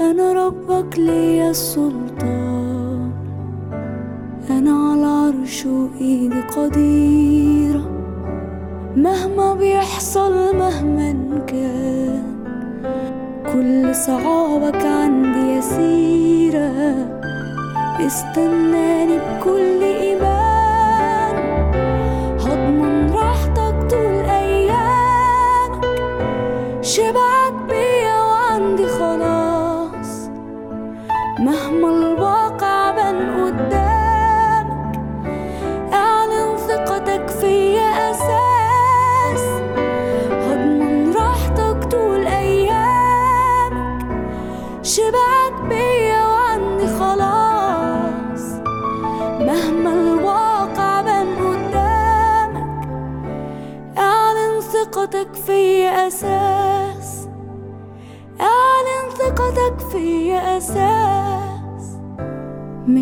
أنا 0.00 0.32
ربك 0.32 0.98
ليا 0.98 1.50
السلطان 1.50 3.10
أنا 4.50 4.72
على 4.72 5.00
العرش 5.00 5.66
وإيدي 5.66 6.40
قديرة 6.40 7.90
مهما 8.96 9.54
بيحصل 9.54 10.56
مهما 10.56 11.38
كان. 11.46 12.27
كل 13.52 13.94
صعابك 13.94 14.86
عندي 14.86 15.56
يسيرة. 15.56 16.94
استناني 18.06 19.18
بكل 19.18 19.82
إيمان. 19.82 21.36
هضمن 22.40 23.10
راحتك 23.12 23.90
طول 23.90 24.24
أيامك. 24.30 25.84
شبعك 26.82 27.27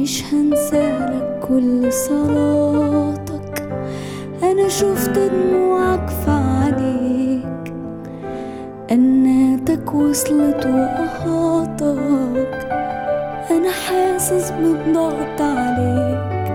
مش 0.06 0.24
هنسالك 0.24 1.40
كل 1.48 1.92
صلاتك. 1.92 3.68
أنا 4.42 4.68
شفت 4.68 5.18
دموعك 5.18 6.08
في 6.08 6.30
عينيك. 6.30 7.74
أناتك 8.90 9.94
وصلت 9.94 10.66
وأحاطك. 10.66 11.88
أنا 13.50 13.70
حاسس 13.70 14.50
بضغط 14.50 15.40
عليك. 15.40 16.50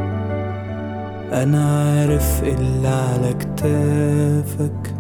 أنا 1.34 1.64
عارف 1.66 2.44
اللي 2.44 2.88
على 2.88 3.34
كتافك. 3.34 4.94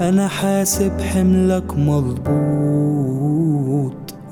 أنا 0.00 0.28
حاسب 0.28 1.00
حملك 1.00 1.76
مظبوط 1.76 3.18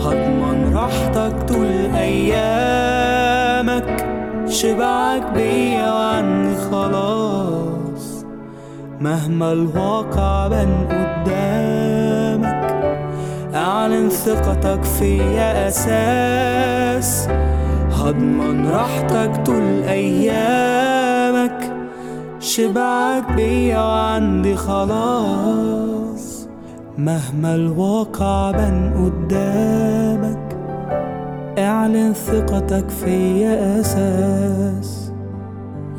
هضمن 0.00 0.72
راحتك 0.74 1.42
طول 1.48 1.72
أيامك. 1.96 3.88
شبعك 4.48 5.32
بيا 5.34 5.92
وعني 5.92 6.54
خلاص 6.70 8.24
مهما 9.00 9.52
الواقع 9.52 10.48
بان 10.48 10.86
قدامك. 10.90 12.60
أعلن 13.54 14.08
ثقتك 14.08 14.84
فيا 14.84 15.68
أساس 15.68 17.28
هضمن 17.90 18.68
راحتك 18.70 19.46
طول 19.46 19.82
ايامك 19.88 20.79
شبعك 22.50 23.32
بيا 23.32 23.78
وعندي 23.78 24.56
خلاص. 24.56 26.48
مهما 26.98 27.54
الواقع 27.54 28.50
بان 28.50 28.92
قدامك 28.94 30.56
اعلن 31.58 32.12
ثقتك 32.12 32.90
فيا 32.90 33.80
أساس. 33.80 35.12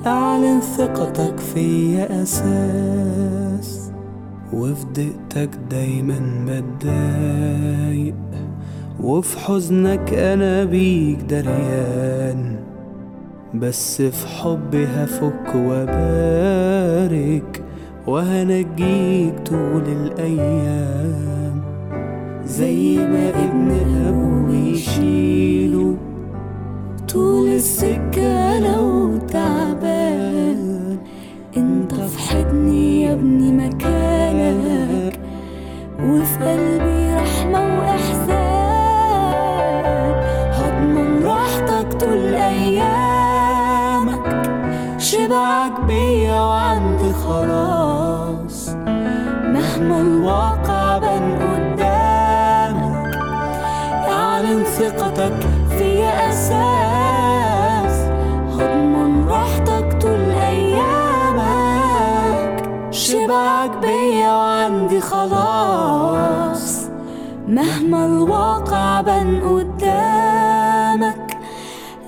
اعلن 0.06 0.62
ثقتك 0.78 1.40
فيا 1.40 2.24
أساس. 2.24 3.92
وفي 4.54 4.86
دقتك 4.86 5.50
دايما 5.70 6.46
بتضايق 6.48 8.16
وفي 9.04 9.40
حزنك 9.40 10.14
أنا 10.14 10.64
بيك 10.64 11.22
دريان. 11.22 12.71
بس 13.54 14.02
في 14.02 14.28
حبي 14.28 14.86
هفك 14.86 15.56
وبارك 15.56 16.82
وهنجيك 18.08 19.40
طول 19.46 19.84
الأيام. 19.88 21.62
زي 22.46 22.98
ما 22.98 23.30
ابن 23.30 23.72
ابوه 24.08 24.56
يشيله 24.56 25.98
طول 27.14 27.48
السكة 27.48 28.60
لو 28.60 29.18
تعبان. 29.18 30.98
انت 31.58 31.94
في 31.94 32.20
حضني 32.20 33.02
يا 33.02 33.14
ابني 33.14 33.52
مكانك 33.52 35.20
وفي 36.04 36.38
قلبي 36.38 37.14
رحمة 37.16 37.80
وإحسان. 37.80 38.41
قدامك 51.42 52.94
اعلن 54.08 54.64
ثقتك 54.64 55.40
فيا 55.70 56.30
أساس. 56.30 57.96
هضمن 58.54 59.28
راحتك 59.28 60.02
طول 60.02 60.32
أيامك. 60.32 61.82
شبعك 62.92 63.78
بيا 63.78 64.32
وعندي 64.36 65.02
خلاص. 65.02 66.86
مهما 67.48 68.06
الواقع 68.06 69.02
بان 69.02 69.42
قدامك 69.42 71.38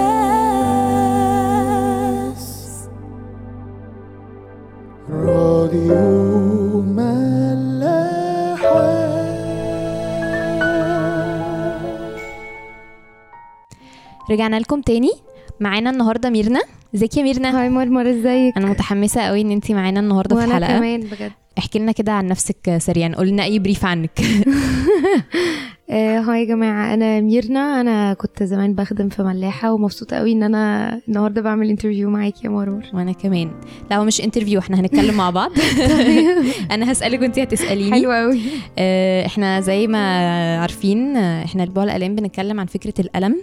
راديو 5.10 6.82
ملاحة. 6.82 8.32
رجعنا 14.30 14.56
لكم 14.60 14.80
تاني. 14.80 15.10
معانا 15.60 15.90
النهارده 15.90 16.30
ميرنا. 16.30 16.60
ازيك 16.94 17.16
يا 17.16 17.22
ميرنا؟ 17.22 17.62
hi 17.62 17.68
مرمر 17.68 18.10
ازيك؟ 18.10 18.56
أنا 18.56 18.66
متحمسة 18.66 19.20
قوي 19.20 19.40
إن 19.40 19.50
انت 19.50 19.70
معانا 19.72 20.00
النهارده 20.00 20.36
في 20.36 20.42
وأنا 20.42 20.58
الحلقة. 20.58 20.78
كمان 20.78 21.00
بجد. 21.00 21.32
احكي 21.58 21.78
لنا 21.78 21.92
كده 21.92 22.12
عن 22.12 22.26
نفسك 22.26 22.76
سريعا. 22.78 23.12
قول 23.16 23.28
لنا 23.28 23.44
أي 23.44 23.58
brief 23.58 23.84
عنك. 23.84 24.20
آه 25.90 26.18
hi 26.20 26.40
يا 26.40 26.44
جماعة 26.44 26.94
أنا 26.94 27.20
ميرنا. 27.20 27.80
أنا 27.80 28.14
كنت 28.14 28.42
زمان 28.42 28.74
بخدم 28.74 29.08
في 29.08 29.22
ملاحة 29.22 29.72
ومبسوطة 29.72 30.16
قوي 30.16 30.32
إن 30.32 30.42
أنا 30.42 31.00
النهارده 31.08 31.42
بعمل 31.42 31.68
interview 31.70 32.10
معاكي 32.10 32.40
يا 32.44 32.50
مرمر 32.50 32.84
وأنا 32.94 33.12
كمان. 33.12 33.50
لا 33.90 33.96
هو 33.96 34.04
مش 34.04 34.20
interview 34.20 34.58
إحنا 34.58 34.80
هنتكلم 34.80 35.14
مع 35.14 35.30
بعض. 35.30 35.50
أنا 36.72 36.92
هسألك 36.92 37.20
وانت 37.20 37.38
هتسأليني. 37.38 37.92
حلوة 37.92 38.16
قوي. 38.22 38.40
آه، 38.78 39.26
إحنا 39.26 39.60
زي 39.60 39.86
ما 39.86 39.98
عارفين 40.60 41.16
إحنا 41.16 41.64
اسبوع 41.64 41.84
الالام 41.84 42.14
بنتكلم 42.14 42.60
عن 42.60 42.66
فكرة 42.66 42.94
الألم. 42.98 43.42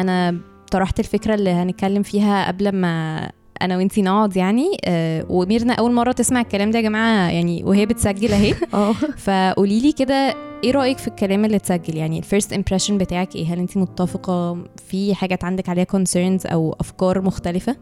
أنا 0.00 0.38
طرحت 0.70 1.00
الفكرة 1.00 1.34
اللي 1.34 1.50
هنتكلم 1.50 2.02
فيها 2.02 2.48
قبل 2.48 2.72
ما 2.72 3.30
أنا 3.62 3.76
وإنتي 3.76 4.02
نقعد 4.02 4.36
يعني 4.36 4.76
آه، 4.84 5.26
وميرنا 5.28 5.72
أول 5.72 5.92
مرة 5.92 6.12
تسمع 6.12 6.40
الكلام 6.40 6.70
ده 6.70 6.78
يا 6.78 6.82
جماعة 6.84 7.30
يعني 7.30 7.64
وهي 7.64 7.86
بتسجل 7.86 8.32
أهي. 8.32 8.54
آه. 8.74 8.92
فقولي 8.92 9.80
لي 9.80 9.92
كده 9.92 10.34
إيه 10.64 10.70
رأيك 10.70 10.98
في 10.98 11.08
الكلام 11.08 11.44
اللي 11.44 11.56
اتسجل؟ 11.56 11.96
يعني 11.96 12.18
ال 12.18 12.24
first 12.24 12.52
impression 12.52 12.98
بتاعك 12.98 13.36
إيه؟ 13.36 13.46
هل 13.54 13.58
انت 13.58 13.76
متفقة 13.76 14.64
في 14.76 15.14
حاجات 15.14 15.44
عندك 15.44 15.68
عليها 15.68 15.84
concerns 15.84 16.52
أو 16.52 16.76
أفكار 16.80 17.20
مختلفة؟ 17.20 17.76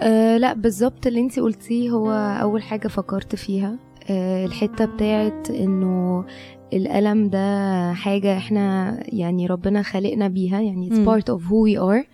آه 0.00 0.36
لا 0.36 0.52
بالظبط 0.52 1.06
اللي 1.06 1.20
إنتي 1.20 1.40
قلتيه 1.40 1.90
هو 1.90 2.10
أول 2.42 2.62
حاجة 2.62 2.88
فكرت 2.88 3.34
فيها. 3.34 3.78
آه 4.10 4.44
الحتة 4.46 4.84
بتاعت 4.84 5.50
إنه 5.50 6.24
الألم 6.72 7.28
ده 7.28 7.92
حاجة 7.92 8.36
إحنا 8.36 8.96
يعني 9.08 9.46
ربنا 9.46 9.82
خلقنا 9.82 10.28
بيها 10.28 10.60
يعني 10.60 10.90
it's 10.90 11.08
part 11.08 11.34
of 11.34 11.40
who 11.40 11.68
we 11.70 11.80
are 11.80 12.06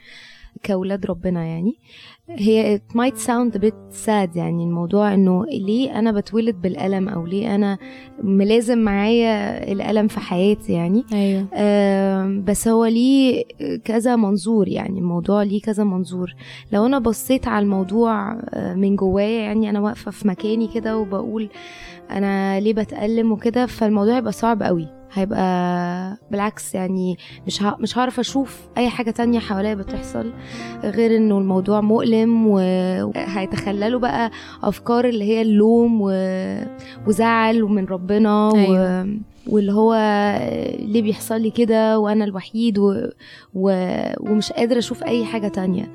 كأولاد 0.62 1.06
ربنا 1.06 1.44
يعني. 1.44 1.78
هي 2.30 2.78
it 2.78 2.94
might 2.96 3.16
sound 3.18 3.56
a 3.56 3.58
bit 3.58 3.74
sad 4.06 4.36
يعني 4.36 4.64
الموضوع 4.64 5.14
إنه 5.14 5.44
ليه 5.46 5.98
أنا 5.98 6.12
بتولد 6.12 6.62
بالألم 6.62 7.08
أو 7.08 7.26
ليه 7.26 7.54
أنا 7.54 7.78
ملازم 8.22 8.78
معايا 8.78 9.62
الألم 9.72 10.08
في 10.08 10.20
حياتي 10.20 10.72
يعني. 10.72 11.04
أيوه. 11.12 11.46
آم، 11.54 12.44
بس 12.44 12.68
هو 12.68 12.84
ليه 12.84 13.44
كذا 13.84 14.16
منظور 14.16 14.68
يعني 14.68 14.98
الموضوع 14.98 15.42
ليه 15.42 15.60
كذا 15.60 15.84
منظور. 15.84 16.34
لو 16.72 16.86
أنا 16.86 16.98
بصيت 16.98 17.48
على 17.48 17.62
الموضوع 17.62 18.32
آه، 18.32 18.74
من 18.74 18.96
جوايا 18.96 19.40
يعني 19.42 19.70
أنا 19.70 19.80
واقفة 19.80 20.10
في 20.10 20.28
مكاني 20.28 20.68
كده 20.74 20.98
وبقول 20.98 21.48
أنا 22.10 22.60
ليه 22.60 22.74
بتألم 22.74 23.32
وكده 23.32 23.66
فالموضوع 23.66 24.16
هيبقى 24.16 24.32
صعب 24.32 24.62
قوي 24.62 24.88
هيبقى 25.12 26.16
بالعكس 26.30 26.74
يعني 26.74 27.16
مش 27.46 27.62
ه... 27.62 27.76
مش 27.80 27.98
هعرف 27.98 28.20
أشوف 28.20 28.60
أي 28.76 28.88
حاجة 28.88 29.10
تانية 29.10 29.38
حواليا 29.38 29.74
بتحصل 29.74 30.32
غير 30.84 31.16
إنه 31.16 31.38
الموضوع 31.38 31.80
مؤلم 31.80 32.46
وهيتخللوا 32.46 34.00
بقى 34.00 34.30
أفكار 34.62 35.04
اللي 35.04 35.24
هي 35.24 35.42
اللوم 35.42 35.98
و... 36.02 36.10
وزعل 37.06 37.62
ومن 37.62 37.84
ربنا 37.84 38.48
و... 38.48 38.54
أيوة. 38.56 39.08
واللي 39.46 39.72
هو 39.72 39.94
ليه 40.78 41.02
بيحصل 41.02 41.40
لي 41.40 41.50
كده 41.50 41.98
وأنا 41.98 42.24
الوحيد 42.24 42.78
و... 42.78 43.08
و... 43.54 43.72
ومش 44.20 44.52
قادرة 44.52 44.78
أشوف 44.78 45.04
أي 45.04 45.24
حاجة 45.24 45.48
تانية 45.48 45.92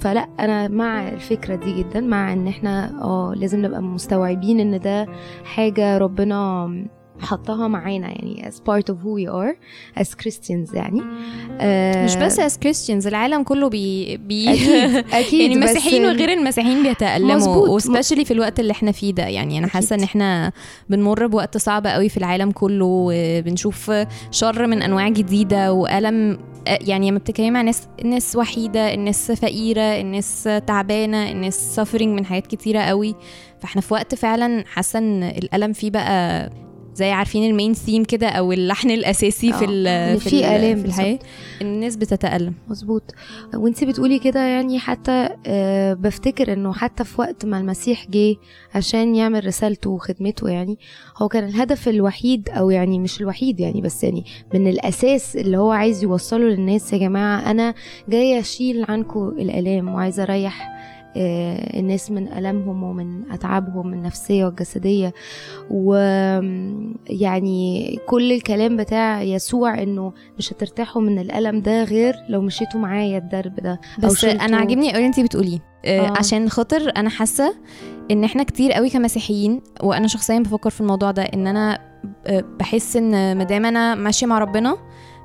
فلا 0.00 0.28
أنا 0.40 0.68
مع 0.68 1.08
الفكرة 1.08 1.54
دي 1.56 1.72
جدا 1.82 2.00
مع 2.00 2.32
إن 2.32 2.46
إحنا 2.48 3.02
آه 3.02 3.34
لازم 3.36 3.62
نبقى 3.66 3.82
مستوعبين 3.82 4.60
إن 4.60 4.80
ده 4.80 5.06
حاجة 5.44 5.98
ربنا 5.98 6.68
حطها 7.22 7.68
معانا 7.68 8.08
يعني 8.08 8.50
as 8.50 8.54
part 8.54 8.84
of 8.92 8.96
who 8.96 9.14
we 9.20 9.32
are 9.32 9.56
as 10.02 10.08
Christians 10.08 10.74
يعني 10.74 11.02
آه، 11.60 12.04
مش 12.04 12.16
بس 12.16 12.40
as 12.40 12.52
Christians 12.66 13.06
العالم 13.06 13.42
كله 13.42 13.68
بي, 13.68 14.16
بي 14.16 14.48
أكيد 15.12 15.40
يعني 15.50 15.54
بس- 15.60 15.70
المسيحيين 15.70 16.04
وغير 16.04 16.32
المسيحيين 16.32 16.82
بيتألموا. 16.82 17.68
وسبيشالي 17.68 18.24
في 18.24 18.30
الوقت 18.30 18.60
اللي 18.60 18.72
إحنا 18.72 18.92
فيه 18.92 19.12
ده 19.14 19.22
يعني 19.26 19.58
أنا 19.58 19.66
أكيد. 19.66 19.74
حاسة 19.74 19.96
إن 19.96 20.02
إحنا 20.02 20.52
بنمر 20.90 21.26
بوقت 21.26 21.56
صعب 21.56 21.86
قوي 21.86 22.08
في 22.08 22.16
العالم 22.16 22.50
كله 22.50 22.84
وبنشوف 22.88 23.92
شر 24.30 24.66
من 24.66 24.82
أنواع 24.82 25.08
جديدة 25.08 25.72
وألم 25.72 26.38
يعني 26.66 27.10
لما 27.10 27.18
بتتكلمي 27.18 27.50
مع 27.50 27.62
ناس 27.62 27.88
الناس 28.04 28.36
وحيدة 28.36 28.94
الناس 28.94 29.32
فقيرة 29.32 29.80
الناس 30.00 30.48
تعبانة 30.66 31.30
الناس 31.30 31.74
سافرنج 31.74 32.08
من 32.18 32.24
حاجات 32.26 32.46
كتيرة 32.46 32.80
قوي 32.80 33.14
فإحنا 33.60 33.80
في 33.82 33.94
وقت 33.94 34.14
فعلا 34.14 34.64
حاسة 34.66 34.98
إن 34.98 35.22
الألم 35.22 35.72
فيه 35.72 35.90
بقى 35.90 36.50
زي 37.00 37.10
عارفين 37.10 37.50
المين 37.50 37.74
ثيم 37.74 38.04
كده 38.04 38.28
أو 38.28 38.52
اللحن 38.52 38.90
الأساسي 38.90 39.52
في 39.52 39.64
آه، 39.64 39.68
ال 39.68 39.86
إن 39.86 40.18
في, 40.18 40.30
في 40.30 40.38
ال- 40.38 40.44
آلام 40.44 40.78
في 40.80 40.86
الحياة. 40.86 41.18
الناس 41.62 41.96
بتتألم. 41.96 42.54
مظبوط. 42.68 43.02
وأنت 43.54 43.84
بتقولي 43.84 44.18
كده 44.18 44.40
يعني 44.46 44.78
حتى 44.78 45.28
آه، 45.46 45.92
بفتكر 45.94 46.52
إنه 46.52 46.72
حتى 46.72 47.04
في 47.04 47.20
وقت 47.20 47.46
ما 47.46 47.58
المسيح 47.58 48.06
جه 48.10 48.36
عشان 48.74 49.14
يعمل 49.16 49.46
رسالته 49.46 49.90
وخدمته 49.90 50.48
يعني 50.48 50.78
هو 51.22 51.28
كان 51.28 51.44
الهدف 51.44 51.88
الوحيد 51.88 52.48
أو 52.48 52.70
يعني 52.70 52.98
مش 52.98 53.20
الوحيد 53.20 53.60
يعني 53.60 53.80
بس 53.80 54.04
يعني 54.04 54.24
من 54.54 54.66
الأساس 54.66 55.36
اللي 55.36 55.56
هو 55.58 55.70
عايز 55.70 56.02
يوصله 56.02 56.44
للناس 56.44 56.92
يا 56.92 56.98
جماعة 56.98 57.50
أنا 57.50 57.74
جاية 58.08 58.40
أشيل 58.40 58.84
عنكم 58.88 59.28
الآلام 59.28 59.88
وعايزة 59.88 60.22
أريح 60.22 60.68
آه، 60.68 60.99
الناس 61.16 62.10
من 62.10 62.32
ألمهم 62.32 62.82
ومن 62.82 63.30
أتعابهم 63.32 63.92
النفسية 63.92 64.44
والجسدية 64.44 65.14
ويعني 67.10 67.98
كل 68.06 68.32
الكلام 68.32 68.76
بتاع 68.76 69.22
يسوع 69.22 69.82
إنه 69.82 70.12
مش 70.38 70.52
هترتاحوا 70.52 71.02
من 71.02 71.18
الألم 71.18 71.60
ده 71.60 71.84
غير 71.84 72.14
لو 72.28 72.40
مشيتوا 72.40 72.80
معايا 72.80 73.18
الدرب 73.18 73.54
ده 73.54 73.80
بس 73.98 74.24
أنا 74.24 74.56
عاجبني 74.56 74.94
قوي 74.94 75.06
انتي 75.06 75.22
بتقوليه 75.22 75.58
آه. 75.84 76.00
آه. 76.00 76.12
عشان 76.18 76.48
خاطر 76.48 76.92
أنا 76.96 77.10
حاسة 77.10 77.54
إن 78.10 78.24
إحنا 78.24 78.42
كتير 78.42 78.72
قوي 78.72 78.90
كمسيحيين 78.90 79.60
وأنا 79.82 80.06
شخصيا 80.08 80.38
بفكر 80.38 80.70
في 80.70 80.80
الموضوع 80.80 81.10
ده 81.10 81.22
إن 81.22 81.46
أنا 81.46 81.78
آه، 82.26 82.44
بحس 82.58 82.96
إن 82.96 83.38
مادام 83.38 83.66
أنا 83.66 83.94
ماشية 83.94 84.26
مع 84.26 84.38
ربنا 84.38 84.76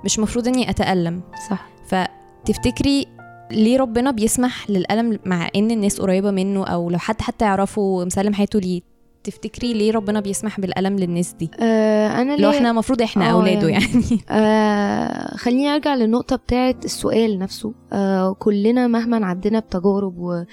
مش 0.05 0.19
مفروض 0.19 0.47
إني 0.47 0.69
أتألم 0.69 1.21
صح 1.49 1.67
فتفتكري 1.87 3.07
ليه 3.51 3.77
ربنا 3.77 4.11
بيسمح 4.11 4.69
للألم 4.69 5.19
مع 5.25 5.49
إن 5.55 5.71
الناس 5.71 6.01
قريبة 6.01 6.31
منه 6.31 6.65
أو 6.65 6.89
لو 6.89 6.97
حد 6.97 7.21
حتى 7.21 7.45
يعرفه 7.45 7.81
ومسلم 7.81 8.33
حياته 8.33 8.59
ليه؟ 8.59 8.94
تفتكري 9.25 9.73
ليه 9.73 9.91
ربنا 9.91 10.19
بيسمح 10.19 10.59
بالألم 10.59 10.95
للناس 10.99 11.33
دي 11.33 11.49
آه 11.59 12.21
أنا 12.21 12.37
لو 12.37 12.49
إحنا 12.49 12.71
المفروض 12.71 13.01
إحنا 13.01 13.29
آه، 13.29 13.31
أولاده 13.31 13.67
يعني. 13.69 13.85
يعني 13.85 14.21
آه 14.29 15.35
خليني 15.37 15.67
أرجع 15.73 15.95
للنقطة 15.95 16.35
بتاعت 16.35 16.85
السؤال 16.85 17.39
نفسه 17.39 17.73
آه 17.93 18.33
كلنا 18.39 18.87
مهما 18.87 19.25
عدينا 19.25 19.59
بتجارب 19.59 20.17
و... 20.17 20.43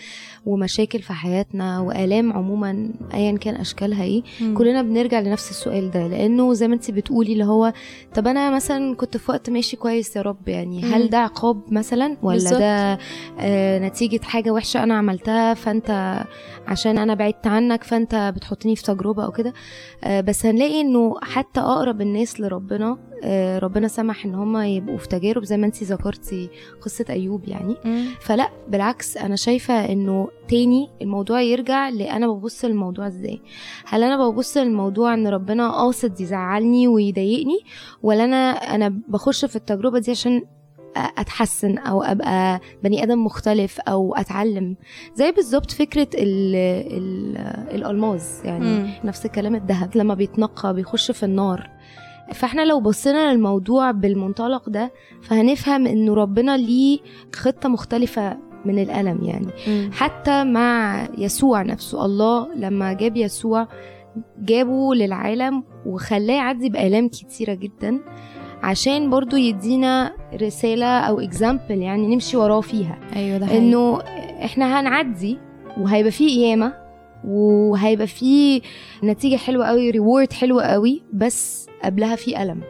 ومشاكل 0.46 1.02
في 1.02 1.12
حياتنا 1.12 1.80
وآلام 1.80 2.32
عموما 2.32 2.90
ايا 3.14 3.36
كان 3.38 3.54
أشكالها 3.54 4.04
إيه 4.04 4.22
كلنا 4.54 4.82
بنرجع 4.82 5.20
لنفس 5.20 5.50
السؤال 5.50 5.90
ده 5.90 6.06
لأنه 6.06 6.54
زي 6.54 6.68
ما 6.68 6.74
أنت 6.74 6.90
بتقولي 6.90 7.32
اللي 7.32 7.44
هو 7.44 7.72
طب 8.14 8.26
أنا 8.26 8.50
مثلا 8.50 8.94
كنت 8.94 9.16
في 9.16 9.30
وقت 9.30 9.50
ماشي 9.50 9.76
كويس 9.76 10.16
يا 10.16 10.22
رب 10.22 10.48
يعني 10.48 10.82
هل. 10.82 11.10
ده 11.10 11.18
عقاب 11.18 11.72
مثلا 11.72 12.16
ولا 12.22 12.34
بالظبط. 12.34 12.58
ده 12.58 12.98
آه 13.40 13.78
نتيجة 13.78 14.20
حاجة 14.24 14.50
وحشة 14.50 14.82
أنا 14.82 14.94
عملتها 14.94 15.54
فأنت 15.54 16.22
عشان 16.66 16.98
أنا 16.98 17.14
بعدت 17.14 17.46
عنك 17.46 17.84
فأنت 17.84 18.34
بتحطني 18.62 18.76
في 18.76 18.82
تجربة 18.82 19.24
أو 19.24 19.32
كده. 19.32 19.52
آه 20.04 20.20
بس 20.20 20.46
هنلاقي 20.46 20.80
إنه 20.80 21.14
حتى 21.22 21.60
أقرب 21.60 22.00
الناس 22.00 22.40
لربنا 22.40 22.98
آه 23.24 23.58
ربنا 23.58 23.88
سمح 23.88 24.24
إن 24.24 24.34
هم 24.34 24.56
يبقوا 24.56 24.98
في 24.98 25.08
تجارب 25.08 25.44
زي 25.44 25.56
ما 25.56 25.66
انت 25.66 25.82
ذكرتي 25.82 26.48
قصة 26.82 27.04
أيوب 27.10 27.48
يعني. 27.48 27.76
فلا 28.20 28.50
بالعكس 28.68 29.16
أنا 29.16 29.36
شايفة 29.36 29.74
إنه 29.92 30.28
تاني 30.48 30.88
الموضوع 31.02 31.40
يرجع 31.40 31.88
لأنا 31.88 32.28
ببص 32.28 32.64
للموضوع 32.64 33.06
إزاي. 33.06 33.40
هل 33.86 34.02
أنا 34.02 34.28
ببص 34.28 34.56
للموضوع 34.56 35.14
إن 35.14 35.26
ربنا 35.26 35.70
قاصد 35.70 36.20
يزعلني 36.20 36.88
ويضايقني 36.88 37.58
ولا 38.02 38.24
أنا 38.24 38.50
أنا 38.50 39.00
بخش 39.08 39.44
في 39.44 39.56
التجربة 39.56 39.98
دي 39.98 40.10
عشان 40.10 40.42
أتحسن 40.96 41.78
أو 41.78 42.02
أبقى 42.02 42.60
بني 42.84 43.02
آدم 43.02 43.24
مختلف 43.24 43.80
أو 43.80 44.14
أتعلم. 44.14 44.76
زي 45.14 45.32
بالظبط 45.32 45.70
فكرة 45.70 46.08
ال 46.14 46.54
ال 46.96 47.36
الألماظ 47.74 48.22
يعني 48.44 48.64
مم. 48.64 48.90
نفس 49.04 49.26
الكلام 49.26 49.54
الذهب. 49.54 49.96
لما 49.96 50.14
بيتنقى 50.14 50.74
بيخش 50.74 51.10
في 51.10 51.22
النار. 51.22 51.70
فإحنا 52.34 52.62
لو 52.64 52.80
بصينا 52.80 53.32
للموضوع 53.32 53.90
بالمنطلق 53.90 54.70
ده 54.70 54.92
فهنفهم 55.22 55.86
إنه 55.86 56.14
ربنا 56.14 56.56
ليه 56.56 56.98
خطة 57.34 57.68
مختلفة 57.68 58.38
من 58.64 58.78
الألم 58.78 59.24
يعني. 59.24 59.48
مم. 59.68 59.90
حتى 59.92 60.44
مع 60.44 61.02
يسوع 61.18 61.62
نفسه. 61.62 62.04
الله 62.04 62.54
لما 62.54 62.92
جاب 62.92 63.16
يسوع 63.16 63.68
جابه 64.38 64.94
للعالم 64.94 65.64
وخلاه 65.86 66.34
يعدي 66.34 66.68
بآلام 66.68 67.08
كتيرة 67.08 67.54
جدا. 67.54 68.00
عشان 68.62 69.10
برضو 69.10 69.36
يدينا 69.36 70.12
رسالة 70.34 70.86
أو 70.86 71.20
اكزامبل 71.20 71.78
يعني 71.78 72.14
نمشي 72.14 72.36
وراه 72.36 72.60
فيها 72.60 72.98
أيوه 73.16 73.38
ده 73.38 73.46
حقيقي. 73.46 73.58
انه 73.60 74.00
إحنا 74.44 74.80
هنعدي 74.80 75.38
وهيبقى 75.78 76.10
فيه 76.12 76.28
قيامة 76.44 76.74
وهيبقى 77.24 78.06
فيه 78.06 78.60
نتيجة 79.04 79.36
حلوة 79.36 79.66
قوي 79.66 79.90
ريورد 79.90 80.32
حلوة 80.32 80.62
قوي 80.62 81.02
بس 81.12 81.66
قبلها 81.84 82.16
في 82.16 82.42
ألم 82.42 82.60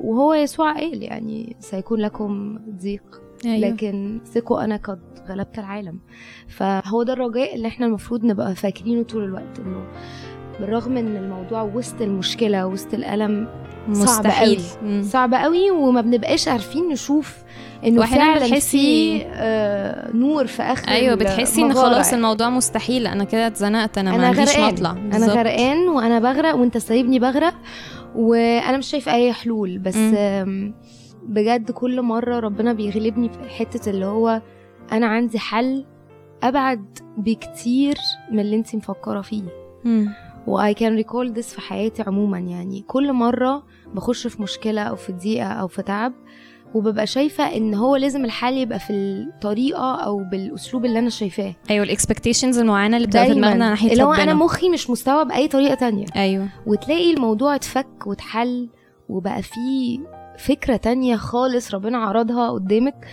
وهو 0.00 0.34
يسوع 0.34 0.72
قال 0.72 1.02
يعني 1.02 1.56
سيكون 1.60 2.00
لكم 2.00 2.58
ضيق 2.82 3.22
أيوة. 3.46 3.68
لكن 3.68 4.20
ثقوا 4.24 4.64
أنا 4.64 4.76
قد 4.76 5.00
غلبت 5.28 5.58
العالم 5.58 6.00
فهو 6.48 7.02
ده 7.02 7.12
الرجاء 7.12 7.54
اللي 7.54 7.68
إحنا 7.68 7.86
المفروض 7.86 8.24
نبقى 8.24 8.54
فاكرينه 8.54 9.02
طول 9.02 9.24
الوقت 9.24 9.58
إنه 9.58 9.86
بالرغم 10.60 10.96
إن 10.96 11.16
الموضوع 11.16 11.62
وسط 11.62 12.00
المشكلة 12.02 12.66
وسط 12.66 12.94
الألم 12.94 13.48
مستحيل 13.88 14.56
قوي. 14.82 14.90
مم. 14.90 15.02
صعب 15.02 15.34
قوي 15.34 15.70
وما 15.70 16.00
بنبقاش 16.00 16.48
عارفين 16.48 16.88
نشوف 16.88 17.36
إنه 17.84 18.06
فعلا 18.06 18.46
بتحسي- 18.46 18.60
في 19.18 19.22
آه 19.26 20.16
نور 20.16 20.46
في 20.46 20.62
آخر 20.62 20.88
أيوه 20.88 21.14
بتحسي 21.14 21.62
إن 21.62 21.74
خلاص 21.74 22.06
يعني. 22.06 22.16
الموضوع 22.16 22.50
مستحيل 22.50 23.06
أنا 23.06 23.24
كده 23.24 23.46
اتزنقت 23.46 23.98
أنا, 23.98 24.10
ما 24.10 24.16
أنا 24.16 24.26
عنديش 24.26 24.58
مطلع 24.58 24.90
أنا. 24.90 25.26
غرقان 25.26 25.88
وأنا 25.88 26.18
بغرق 26.18 26.54
وأنت 26.54 26.78
سايبني 26.78 27.18
بغرق 27.18 27.54
وأنا 28.16 28.76
مش 28.76 28.86
شايف 28.86 29.08
أي 29.08 29.32
حلول 29.32 29.78
بس. 29.78 29.96
آم، 29.96 30.74
بجد 31.28 31.70
كل 31.70 32.02
مرة 32.02 32.38
ربنا 32.40 32.72
بيغلبني 32.72 33.28
في 33.28 33.48
حتة 33.50 33.90
اللي 33.90 34.06
هو 34.06 34.42
أنا 34.92 35.06
عندي 35.06 35.38
حل 35.38 35.84
أبعد 36.42 36.98
بكتير 37.18 37.94
من 38.32 38.40
اللي 38.40 38.56
انت 38.56 38.74
مفكرة 38.76 39.20
فيه 39.20 39.42
مم. 39.84 40.08
و 40.46 40.62
I 40.72 40.74
can 40.74 41.02
recall 41.04 41.36
this 41.38 41.44
في 41.46 41.60
حياتي 41.60 42.02
عموما 42.02 42.38
يعني 42.38 42.84
كل 42.86 43.12
مرة 43.12 43.62
بخش 43.94 44.26
في 44.26 44.42
مشكلة 44.42 44.82
أو 44.82 44.96
في 44.96 45.12
ضيقة 45.12 45.46
أو 45.46 45.68
في 45.68 45.82
تعب 45.82 46.12
وببقى 46.74 47.06
شايفة 47.06 47.56
إن 47.56 47.74
هو 47.74 47.96
لازم 47.96 48.24
الحل 48.24 48.56
يبقى 48.56 48.78
في 48.78 48.92
الطريقة 48.92 49.94
أو 49.94 50.24
بالأسلوب 50.30 50.84
اللي 50.84 50.98
أنا 50.98 51.10
شايفاه. 51.10 51.54
أيوه 51.70 51.84
الاكسبكتيشنز 51.84 52.58
المعينه 52.58 52.96
اللي 52.96 53.08
بتبقى 53.08 53.26
في 53.26 53.34
دماغنا 53.34 53.68
ناحية 53.70 53.92
اللي 53.92 54.02
هو 54.02 54.12
أنا 54.12 54.34
مخي 54.34 54.68
مش 54.68 54.90
مستوعب 54.90 55.30
أي 55.30 55.48
طريقة 55.48 55.74
تانية. 55.74 56.06
أيوه. 56.16 56.48
وتلاقي 56.66 57.14
الموضوع 57.14 57.54
اتفك 57.54 58.06
واتحل 58.06 58.68
وبقى 59.08 59.42
فيه 59.42 59.98
فكرة 60.38 60.76
تانية 60.76 61.16
خالص 61.16 61.74
ربنا 61.74 61.98
عرضها 61.98 62.50
قدامك. 62.50 63.06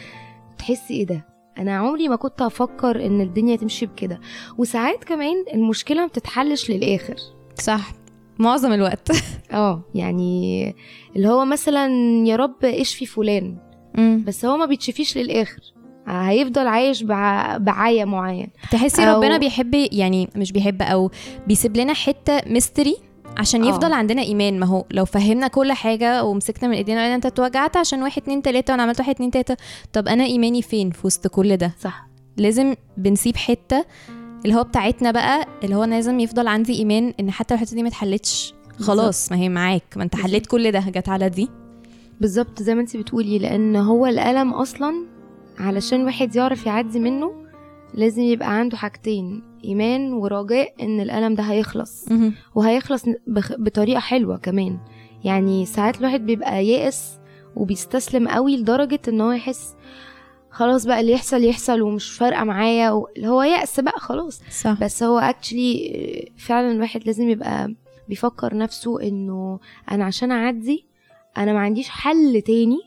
تحسي 0.57 0.93
إيه 0.93 1.05
ده؟ 1.05 1.25
أنا 1.57 1.75
عمري 1.75 2.09
ما 2.09 2.15
كنت 2.15 2.41
أفكر 2.41 3.05
إن 3.05 3.21
الدنيا 3.21 3.55
تمشي 3.55 3.85
بكده. 3.85 4.19
وساعات 4.57 5.03
كمان 5.03 5.35
المشكلة 5.53 6.01
ما 6.01 6.07
بتتحلش 6.07 6.71
للآخر. 6.71 7.15
صح. 7.59 7.91
معظم 8.39 8.73
الوقت. 8.73 9.11
آه 9.51 9.81
يعني 9.95 10.75
اللي 11.15 11.27
هو 11.27 11.45
مثلا 11.45 11.87
يا 12.27 12.35
رب 12.35 12.65
اشفي 12.65 13.05
فلان 13.05 13.57
مم. 13.97 14.23
بس 14.27 14.45
هو 14.45 14.57
ما 14.57 14.65
بيتشفيش 14.65 15.17
للآخر. 15.17 15.59
هيفضل 16.07 16.67
عايش 16.67 17.03
بع... 17.03 17.57
بعاية 17.57 18.05
معين 18.05 18.47
تحسي 18.71 19.01
أو- 19.05 19.07
ربنا 19.09 19.37
بيحب 19.37 19.73
يعني 19.91 20.29
مش 20.35 20.51
بيحب 20.51 20.81
أو 20.81 21.11
بيسيب 21.47 21.77
لنا 21.77 21.93
حتة 21.93 22.41
ميستري 22.47 22.95
عشان 23.37 23.63
آه. 23.63 23.67
يفضل 23.69 23.93
عندنا 23.93 24.21
إيمان. 24.21 24.59
ما 24.59 24.65
هو 24.65 24.85
لو 24.91 25.05
فهمنا 25.05 25.47
كل 25.47 25.71
حاجة 25.71 26.23
ومسكنا 26.23 26.69
من 26.69 26.75
إيدينا 26.75 26.99
وقلنا 27.01 27.15
أنت 27.15 27.25
اتوجعت 27.25 27.77
عشان 27.77 28.03
واحد 28.03 28.21
اتنين 28.21 28.41
تلاتة 28.41 28.71
وأنا 28.71 28.83
عملت 28.83 28.99
واحد 28.99 29.13
اتنين 29.15 29.31
تلاتة 29.31 29.57
طب 29.93 30.07
أنا 30.07 30.23
إيماني 30.23 30.61
فين 30.61 30.89
في 30.91 31.07
وسط 31.07 31.27
كل 31.27 31.57
ده؟ 31.57 31.75
صح. 31.79 32.07
لازم 32.37 32.75
بنسيب 32.97 33.37
حتة 33.37 33.85
اللي 34.45 34.55
هو 34.55 34.63
بتاعتنا 34.63 35.11
بقى 35.11 35.47
اللي 35.63 35.75
هو 35.75 35.83
أنا 35.83 35.95
لازم 35.95 36.19
يفضل 36.19 36.47
عندي 36.47 36.73
إيمان 36.79 37.13
إن 37.19 37.31
حتى 37.31 37.53
لو 37.53 37.61
الحته 37.61 37.75
دي 37.75 37.81
ما 37.83 37.87
اتحلتش 37.89 38.53
خلاص 38.79 39.31
ما 39.31 39.37
هي 39.37 39.49
معاك 39.49 39.83
ما 39.97 40.03
انت. 40.03 40.15
حليت 40.15 40.45
كل 40.47 40.71
ده 40.71 40.79
جت 40.79 41.09
على 41.09 41.29
دي 41.29 41.49
بالظبط 42.21 42.61
زي 42.63 42.75
ما 42.75 42.81
انت 42.81 42.97
بتقولي 42.97 43.39
لأن 43.39 43.75
هو 43.75 44.05
الألم 44.05 44.53
أصلا 44.53 45.05
علشان 45.59 46.05
واحد 46.05 46.35
يعرف 46.35 46.65
يعدي 46.65 46.99
منه 46.99 47.31
لازم 47.93 48.21
يبقى 48.21 48.57
عنده 48.59 48.77
حاجتين 48.77 49.43
إيمان 49.63 50.13
ورجاء 50.13 50.73
إن 50.81 50.99
الألم 50.99 51.35
ده 51.35 51.43
هيخلص. 51.43 52.05
وهيخلص. 52.55 53.03
بطريقة 53.57 53.99
حلوة 53.99 54.37
كمان 54.37 54.77
يعني 55.23 55.65
ساعات 55.65 55.97
الواحد 55.99 56.25
بيبقى 56.25 56.65
يائس 56.67 57.19
وبيستسلم 57.55 58.27
قوي 58.27 58.57
لدرجة 58.57 58.99
إن 59.07 59.21
هو 59.21 59.31
يحس 59.31 59.75
خلاص 60.55 60.85
بقى 60.85 60.99
اللي 60.99 61.11
يحصل 61.11 61.43
يحصل 61.43 61.81
ومش 61.81 62.11
فارقة 62.11 62.43
معايا. 62.43 63.03
اللي 63.17 63.27
هو 63.27 63.43
يأس 63.43 63.79
بقى 63.79 63.99
خلاص. 63.99 64.41
صح. 64.61 64.77
بس 64.81 65.03
هو 65.03 65.19
اكشلي 65.19 66.31
فعلا 66.37 66.71
الواحد 66.71 67.05
لازم 67.05 67.29
يبقى 67.29 67.73
بيفكر 68.09 68.57
نفسه 68.57 69.01
إنه 69.01 69.59
أنا 69.91 70.05
عشان 70.05 70.31
أعدي 70.31 70.87
أنا 71.37 71.53
ما 71.53 71.59
عنديش 71.59 71.89
حل 71.89 72.41
تاني 72.41 72.77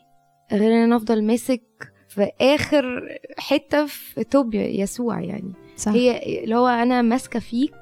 غير 0.51 0.71
إن 0.71 0.83
أنا 0.83 0.95
أفضل 0.95 1.23
ماسك 1.23 1.63
في 2.07 2.29
آخر 2.41 3.07
حتة 3.37 3.85
في 3.85 4.23
توب 4.23 4.53
يسوع 4.55 5.21
يعني. 5.21 5.53
صح. 5.77 5.91
هي 5.91 6.43
اللي 6.43 6.55
هو 6.55 6.67
أنا 6.67 7.01
ماسكة 7.01 7.39
فيك 7.39 7.75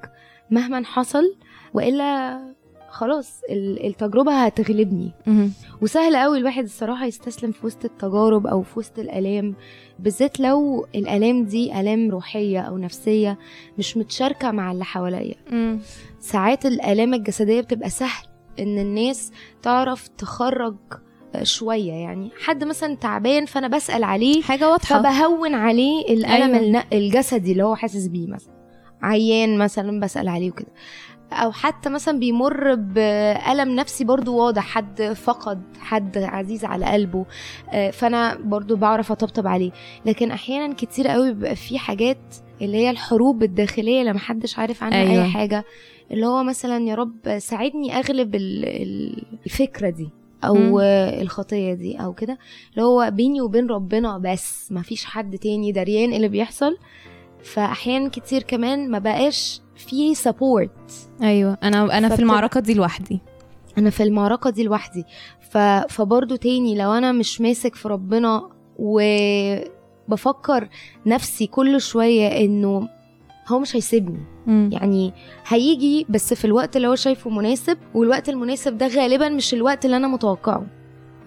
مهما 0.52 0.84
حصل 0.86 1.36
وإلا 1.74 2.40
خلاص 2.90 3.42
ال- 3.50 3.86
التجربة 3.86 4.32
هتغلبني. 4.46 5.12
وسهل 5.82 6.16
قوي 6.16 6.38
الواحد 6.38 6.64
الصراحة 6.64 7.06
يستسلم 7.06 7.52
في 7.52 7.66
وسط 7.66 7.86
التجارب 7.86 8.48
أو 8.48 8.62
في 8.62 8.80
وسط 8.80 9.00
الألام 9.00 9.56
بالذات 10.00 10.40
لو 10.40 10.88
الألام 10.96 11.46
دي 11.46 11.80
ألام 11.80 12.12
روحية 12.12 12.60
أو 12.60 12.78
نفسية 12.78 13.38
مش 13.78 13.98
متشاركة 13.98 14.52
مع 14.52 14.72
اللي 14.72 14.86
حواليا. 14.86 15.36
ساعات 16.20 16.66
الألام 16.66 17.14
الجسدية 17.14 17.62
بتبقى 17.62 17.90
سهل 17.90 18.28
إن 18.60 18.80
الناس 18.80 19.32
تعرف 19.62 20.08
تخرج 20.08 20.76
آه، 21.36 21.44
شوية 21.44 21.92
يعني 21.94 22.30
حد 22.46 22.64
مثلا 22.64 22.96
تعبان 22.96 23.46
فأنا 23.46 23.68
بسأل 23.68 24.04
عليه 24.04 24.42
حاجة 24.42 24.70
واضحة 24.72 25.00
فبهون 25.02 25.54
عليه 25.56 26.02
الألم. 26.10 26.56
أيوة. 26.56 26.84
الجسدي 26.94 27.52
اللي 27.52 27.64
هو 27.64 27.76
حاسس 27.76 28.08
بيه 28.08 28.28
مثلا 28.28 28.54
عيان 29.02 29.58
مثلا 29.58 30.00
بسأل 30.00 30.28
عليه 30.28 30.50
وكده 30.52 30.68
أو 31.32 31.52
حتى 31.52 31.90
مثلا 31.90 32.20
بيمر 32.20 32.76
بألم 32.76 33.76
نفسي 33.76 34.04
برضو 34.04 34.36
واضح 34.36 34.66
حد 34.68 35.02
فقد 35.04 35.62
حد 35.80 36.18
عزيز 36.18 36.66
على 36.66 36.86
قلبه. 36.86 37.26
آه، 37.74 37.90
فأنا 37.90 38.36
برضو 38.38 38.76
بعرف 38.76 39.12
أطبطب 39.12 39.48
عليه. 39.48 39.72
لكن 40.06 40.32
أحيانا 40.32 40.74
كتير 40.74 41.08
قوي 41.08 41.34
بيبقى 41.34 41.56
في 41.56 41.78
حاجات 41.80 42.18
اللي 42.62 42.78
هي 42.78 42.90
الحروب 42.90 43.44
الداخلية 43.44 44.02
اللي 44.02 44.14
محدش 44.14 44.60
عارف 44.60 44.84
عنها 44.84 44.98
أيوة. 45.02 45.24
اي 45.26 45.30
حاجة. 45.30 45.66
اللي 46.12 46.26
هو 46.26 46.44
مثلا 46.44 46.88
يا 46.88 46.96
رب 46.96 47.38
ساعدني 47.40 47.94
أغلب 48.00 48.36
ال- 48.36 48.66
ال- 48.66 49.24
الفكرة 49.46 49.90
دي 49.90 50.10
أو 50.44 50.54
مم. 50.56 50.80
الخطية 51.22 51.74
دي 51.74 51.96
أو 51.98 52.14
كده. 52.14 52.38
اللي 52.72 52.84
هو 52.86 53.12
بيني 53.14 53.42
وبين 53.42 53.68
ربنا 53.68 54.18
بس 54.18 54.72
ما 54.72 54.82
فيش 54.82 55.06
حد 55.06 55.38
تاني 55.38 55.72
دريان 55.72 56.14
اللي 56.14 56.28
بيحصل. 56.28 56.78
فاحيانا 57.44 58.10
كتير 58.10 58.44
كمان 58.44 58.92
ما 58.92 59.00
بقاش 59.00 59.62
في 59.78 60.16
سبورت 60.16 61.10
أيوه 61.24 61.58
أنا 61.64 61.98
أنا 61.98 62.10
في 62.10 62.20
المعركة 62.22 62.60
دي 62.60 62.74
لوحدي. 62.74 63.20
أنا 63.78 63.90
في 63.90 64.04
المعركة 64.04 64.50
دي 64.50 64.64
لوحدي. 64.64 65.06
ف... 65.50 65.58
فبرضه 65.90 66.36
تاني 66.36 66.76
لو 66.78 66.94
أنا 66.94 67.12
مش 67.12 67.42
ماسك 67.42 67.76
في 67.76 67.88
ربنا 67.88 68.50
وبفكر 68.80 70.68
نفسي 71.06 71.48
كل 71.48 71.82
شوية 71.82 72.28
إنه 72.28 72.90
هو 73.48 73.60
مش 73.60 73.76
هيسيبني. 73.76 74.20
مم. 74.48 74.70
يعني 74.74 75.14
هيجي 75.48 76.06
بس 76.10 76.34
في 76.34 76.46
الوقت 76.46 76.76
اللي 76.76 76.88
هو 76.88 76.96
شايفه 76.96 77.30
مناسب 77.30 77.78
والوقت 77.94 78.30
المناسب 78.30 78.78
ده 78.78 78.88
غالبا 78.88 79.30
مش 79.30 79.54
الوقت 79.54 79.86
اللي 79.86 79.98
أنا 79.98 80.08
متوقعه. 80.08 80.66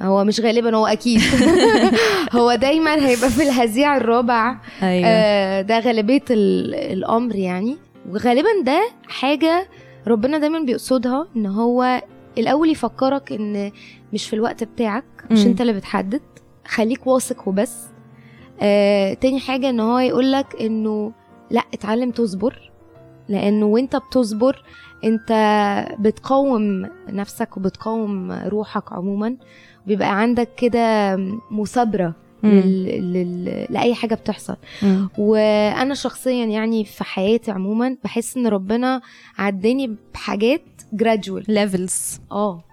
هو 0.03 0.25
مش 0.25 0.41
غالبا 0.41 0.77
هو 0.77 0.87
أكيد. 0.87 1.21
هو 2.37 2.55
دايما 2.55 2.95
هيبقى 3.09 3.31
في 3.31 3.43
الهزيع 3.43 3.97
الرابع. 3.97 4.57
أيوه. 4.83 5.07
آه، 5.09 5.63
ده 5.63 5.79
غالبية 5.79 6.25
ال- 6.31 6.75
الأمر 6.75 7.37
يعني. 7.37 7.77
وغالبا 8.09 8.49
ده 8.65 8.81
حاجة 9.09 9.69
ربنا 10.07 10.39
دايما 10.39 10.59
بيقصدها 10.61 11.29
إن 11.37 11.47
هو 11.47 12.03
الأول 12.39 12.71
يفكرك 12.71 13.33
إن 13.33 13.73
مش 14.13 14.29
في 14.29 14.33
الوقت 14.37 14.65
بتاعك 14.65 15.05
مش. 15.31 15.47
أنت 15.47 15.61
اللي 15.61 15.73
بتحدد 15.73 16.23
خليك 16.67 17.07
واثق 17.07 17.49
وبس 17.49 17.87
آه، 18.63 19.15
تاني 19.15 19.41
حاجة 19.41 19.71
إن 19.71 19.81
هو 19.81 19.99
يقولك 19.99 20.57
إنه 20.61 21.13
لأ 21.51 21.63
اتعلم 21.75 22.11
تصبر 22.11 22.71
لأنه 23.29 23.67
وأنت 23.67 23.97
بتصبر 23.97 24.65
أنت 25.05 25.33
بتقاوم 25.99 26.87
نفسك 27.09 27.57
وبتقاوم 27.57 28.33
روحك 28.33 28.93
عموما 28.93 29.37
بيبقى 29.87 30.21
عندك 30.21 30.49
كده 30.57 31.17
مثابره 31.51 32.07
مم. 32.07 32.13
لل... 32.45 33.13
لل... 33.13 33.67
لأي 33.71 33.95
حاجة 33.95 34.15
بتحصل. 34.15 34.57
مم. 34.83 35.09
وأنا 35.19 35.95
شخصيا 35.95 36.45
يعني 36.45 36.85
في 36.85 37.05
حياتي 37.05 37.51
عموما 37.51 37.97
بحس 38.05 38.37
إن 38.37 38.47
ربنا 38.47 39.01
عداني 39.39 39.97
بحاجات 40.15 40.63
gradual. 41.03 41.43
levels 41.49 42.21
آه. 42.33 42.65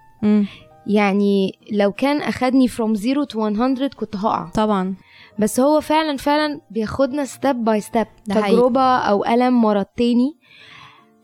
يعني 0.88 1.51
لو 1.71 1.91
كان 1.91 2.21
أخدني 2.21 2.67
from 2.67 2.95
zero 2.97 3.34
to 3.34 3.38
100 3.38 3.88
كنت 3.95 4.15
هقع. 4.15 4.49
طبعا. 4.49 4.95
بس 5.39 5.60
هو 5.60 5.82
فعلا 5.82 6.17
فعلا 6.17 6.62
بياخدنا 6.71 7.25
step 7.25 7.63
by 7.63 7.81
step 7.81 8.07
ده 8.27 8.36
حقيقي. 8.41 8.51
تجربة 8.58 8.82
أو 8.97 9.25
ألم 9.25 9.65
ورا 9.65 9.82
التاني. 9.82 10.38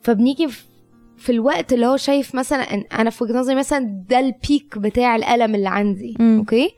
فبنيجي 0.02 0.48
في- 1.18 1.30
الوقت 1.32 1.74
اللي 1.74 1.86
هو 1.86 1.98
شايف 1.98 2.36
مثلا 2.36 2.64
أنا 3.00 3.10
في 3.10 3.24
وجهة 3.24 3.34
نظري 3.40 3.56
مثلا 3.56 4.04
ده 4.10 4.20
ال 4.20 4.32
peak 4.32 4.78
بتاع 4.78 5.16
الألم 5.16 5.56
اللي 5.56 5.70
عندي. 5.70 6.16
مم. 6.20 6.38
أوكي؟ 6.40 6.70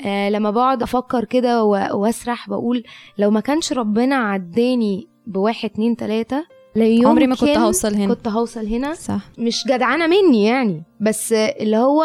آه 0.00 0.30
لما 0.30 0.50
بقعد 0.50 0.82
أفكر 0.82 1.24
كده 1.24 1.64
واسرح 1.64 2.48
بقول 2.50 2.84
لو 3.18 3.30
ما 3.30 3.40
كانش 3.40 3.72
ربنا 3.72 4.16
عداني 4.16 5.08
بواحد 5.26 5.70
اتنين 5.70 5.96
لا 6.74 6.84
يمكن 6.84 7.06
عمري 7.06 7.26
ما 7.26 7.34
كنت 7.34 7.58
هوصل 7.58 7.94
هنا. 7.94 8.14
كنت 8.14 8.28
هوصل 8.28 8.66
هنا. 8.66 8.94
صح. 8.94 9.20
مش 9.38 9.64
جدعانة 9.66 10.06
مني 10.06 10.44
يعني 10.44 10.82
بس 11.00 11.32
اللي 11.32 11.76
هو 11.76 12.04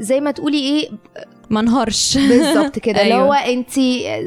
زي 0.00 0.20
ما 0.20 0.30
تقولي 0.30 0.58
إيه 0.58 0.88
ما 1.50 1.60
انهارش. 1.60 2.18
بالظبط 2.18 2.78
كده. 2.78 3.00
اللي 3.02 3.14
أيوة. 3.14 3.26
هو 3.26 3.32
انت 3.32 3.70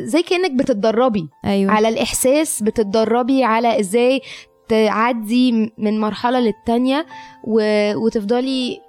زي 0.08 0.22
كأنك 0.22 0.52
بتتدربي. 0.52 1.30
أيوه. 1.46 1.72
على 1.72 1.90
الإحساس 1.90 2.64
بتتدربي 2.64 3.44
على 3.44 3.80
إزاي 3.80 4.22
تعدي 4.70 5.52
من 5.78 6.00
مرحلة 6.00 6.40
للتانية 6.40 7.06
و... 7.44 7.62
وتفضلي 7.96 8.80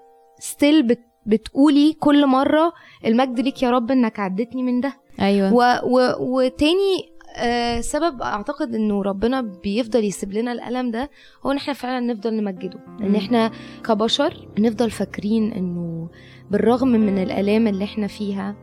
ستيل 0.40 0.82
بت... 0.82 1.00
بتقولي 1.28 1.92
كل 1.92 2.26
مرة 2.26 2.72
المجد 3.06 3.40
ليك 3.40 3.62
يا 3.62 3.70
رب 3.70 3.90
إنك 3.90 4.20
عدتني 4.20 4.62
من 4.62 4.80
ده 4.80 4.92
أيوه 5.20 5.54
و... 5.54 5.62
و... 5.84 6.14
وتاني 6.18 7.10
آه 7.36 7.80
سبب 7.80 8.22
أعتقد 8.22 8.74
إنه 8.74 9.02
ربنا 9.02 9.40
بيفضل 9.40 10.04
يسيب 10.04 10.32
لنا 10.32 10.52
الألم 10.52 10.90
ده 10.90 11.10
هو 11.46 11.50
إن 11.50 11.56
إحنا 11.56 11.72
فعلا 11.74 12.06
نفضل 12.06 12.34
نمجده 12.36 12.78
إن. 13.00 13.14
إحنا 13.14 13.50
كبشر 13.84 14.48
نفضل 14.58 14.90
فاكرين 14.90 15.52
إنه 15.52 16.08
بالرغم 16.50 16.88
من 16.88 17.18
الألام 17.22 17.66
اللي 17.66 17.84
إحنا 17.84 18.06
فيها 18.06 18.56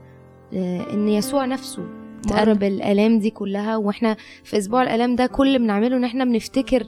آه 0.54 0.94
إن 0.94 1.08
يسوع 1.10 1.46
نفسه 1.46 1.84
مر. 2.32 2.54
بالألام 2.54 3.20
دي 3.20 3.30
كلها 3.30 3.78
وإحنا 3.78 4.16
في 4.44 4.58
أسبوع 4.58 4.84
الالام 4.84 5.16
ده 5.16 5.26
كل 5.26 5.48
اللي 5.48 5.60
بنعمله 5.60 5.98
إن 5.98 6.04
إحنا 6.04 6.26
بنفتكر 6.26 6.88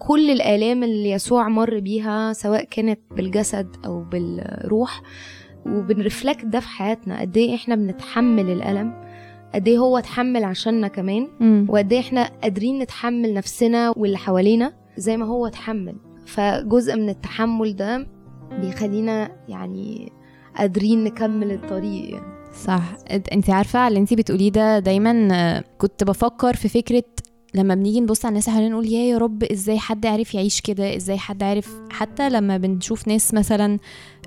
كل 0.00 0.30
الآلام 0.30 0.82
اللي 0.82 1.10
يسوع 1.10 1.48
مر 1.48 1.78
بيها 1.78 2.32
سواء 2.32 2.64
كانت 2.64 3.00
بالجسد 3.10 3.76
أو 3.86 4.04
بالروح 4.04 5.02
وبنرفلكت 5.66 6.44
ده 6.44 6.60
في 6.60 6.68
حياتنا. 6.68 7.20
قد 7.20 7.36
إيه 7.36 7.54
إحنا 7.54 7.74
بنتحمل 7.74 8.50
الألم؟ 8.50 8.92
قد 9.54 9.68
إيه 9.68 9.78
هو 9.78 9.98
اتحمل 9.98 10.44
عشاننا 10.44 10.88
كمان. 10.88 11.28
وقد 11.68 11.92
إيه 11.92 12.00
إحنا 12.00 12.30
قادرين 12.42 12.78
نتحمل 12.78 13.34
نفسنا 13.34 13.92
واللي 13.96 14.18
حوالينا 14.18 14.72
زي 14.96 15.16
ما 15.16 15.26
هو 15.26 15.46
اتحمل. 15.46 15.96
فجزء 16.26 16.96
من 16.96 17.08
التحمل 17.08 17.76
ده 17.76 18.06
بيخلينا 18.60 19.30
يعني 19.48 20.12
قادرين 20.56 21.04
نكمل 21.04 21.52
الطريق 21.52 22.10
يعني. 22.10 22.40
صح. 22.64 22.82
انت 23.32 23.50
عارفة 23.50 23.88
اللي 23.88 23.98
انت 23.98 24.14
بتقوليه 24.14 24.50
ده 24.50 24.78
دايما 24.78 25.28
آه، 25.32 25.64
كنت 25.78 26.04
بفكر 26.04 26.54
في 26.54 26.68
فكرة 26.68 27.02
لما 27.54 27.74
بنيجي 27.74 28.00
نبص 28.00 28.24
على 28.24 28.30
الناس 28.30 28.50
حوالينا 28.50 28.72
نقول 28.72 28.86
يا 28.86 29.00
يا 29.00 29.18
رب 29.18 29.42
إزاي 29.42 29.78
حد 29.78 30.06
عارف 30.06 30.34
يعيش 30.34 30.60
كده؟ 30.60 30.96
إزاي 30.96 31.18
حد 31.18 31.42
عارف؟ 31.42 31.68
حتى 31.90 32.28
لما 32.30 32.56
بنشوف 32.56 33.08
ناس 33.08 33.34
مثلا 33.34 33.78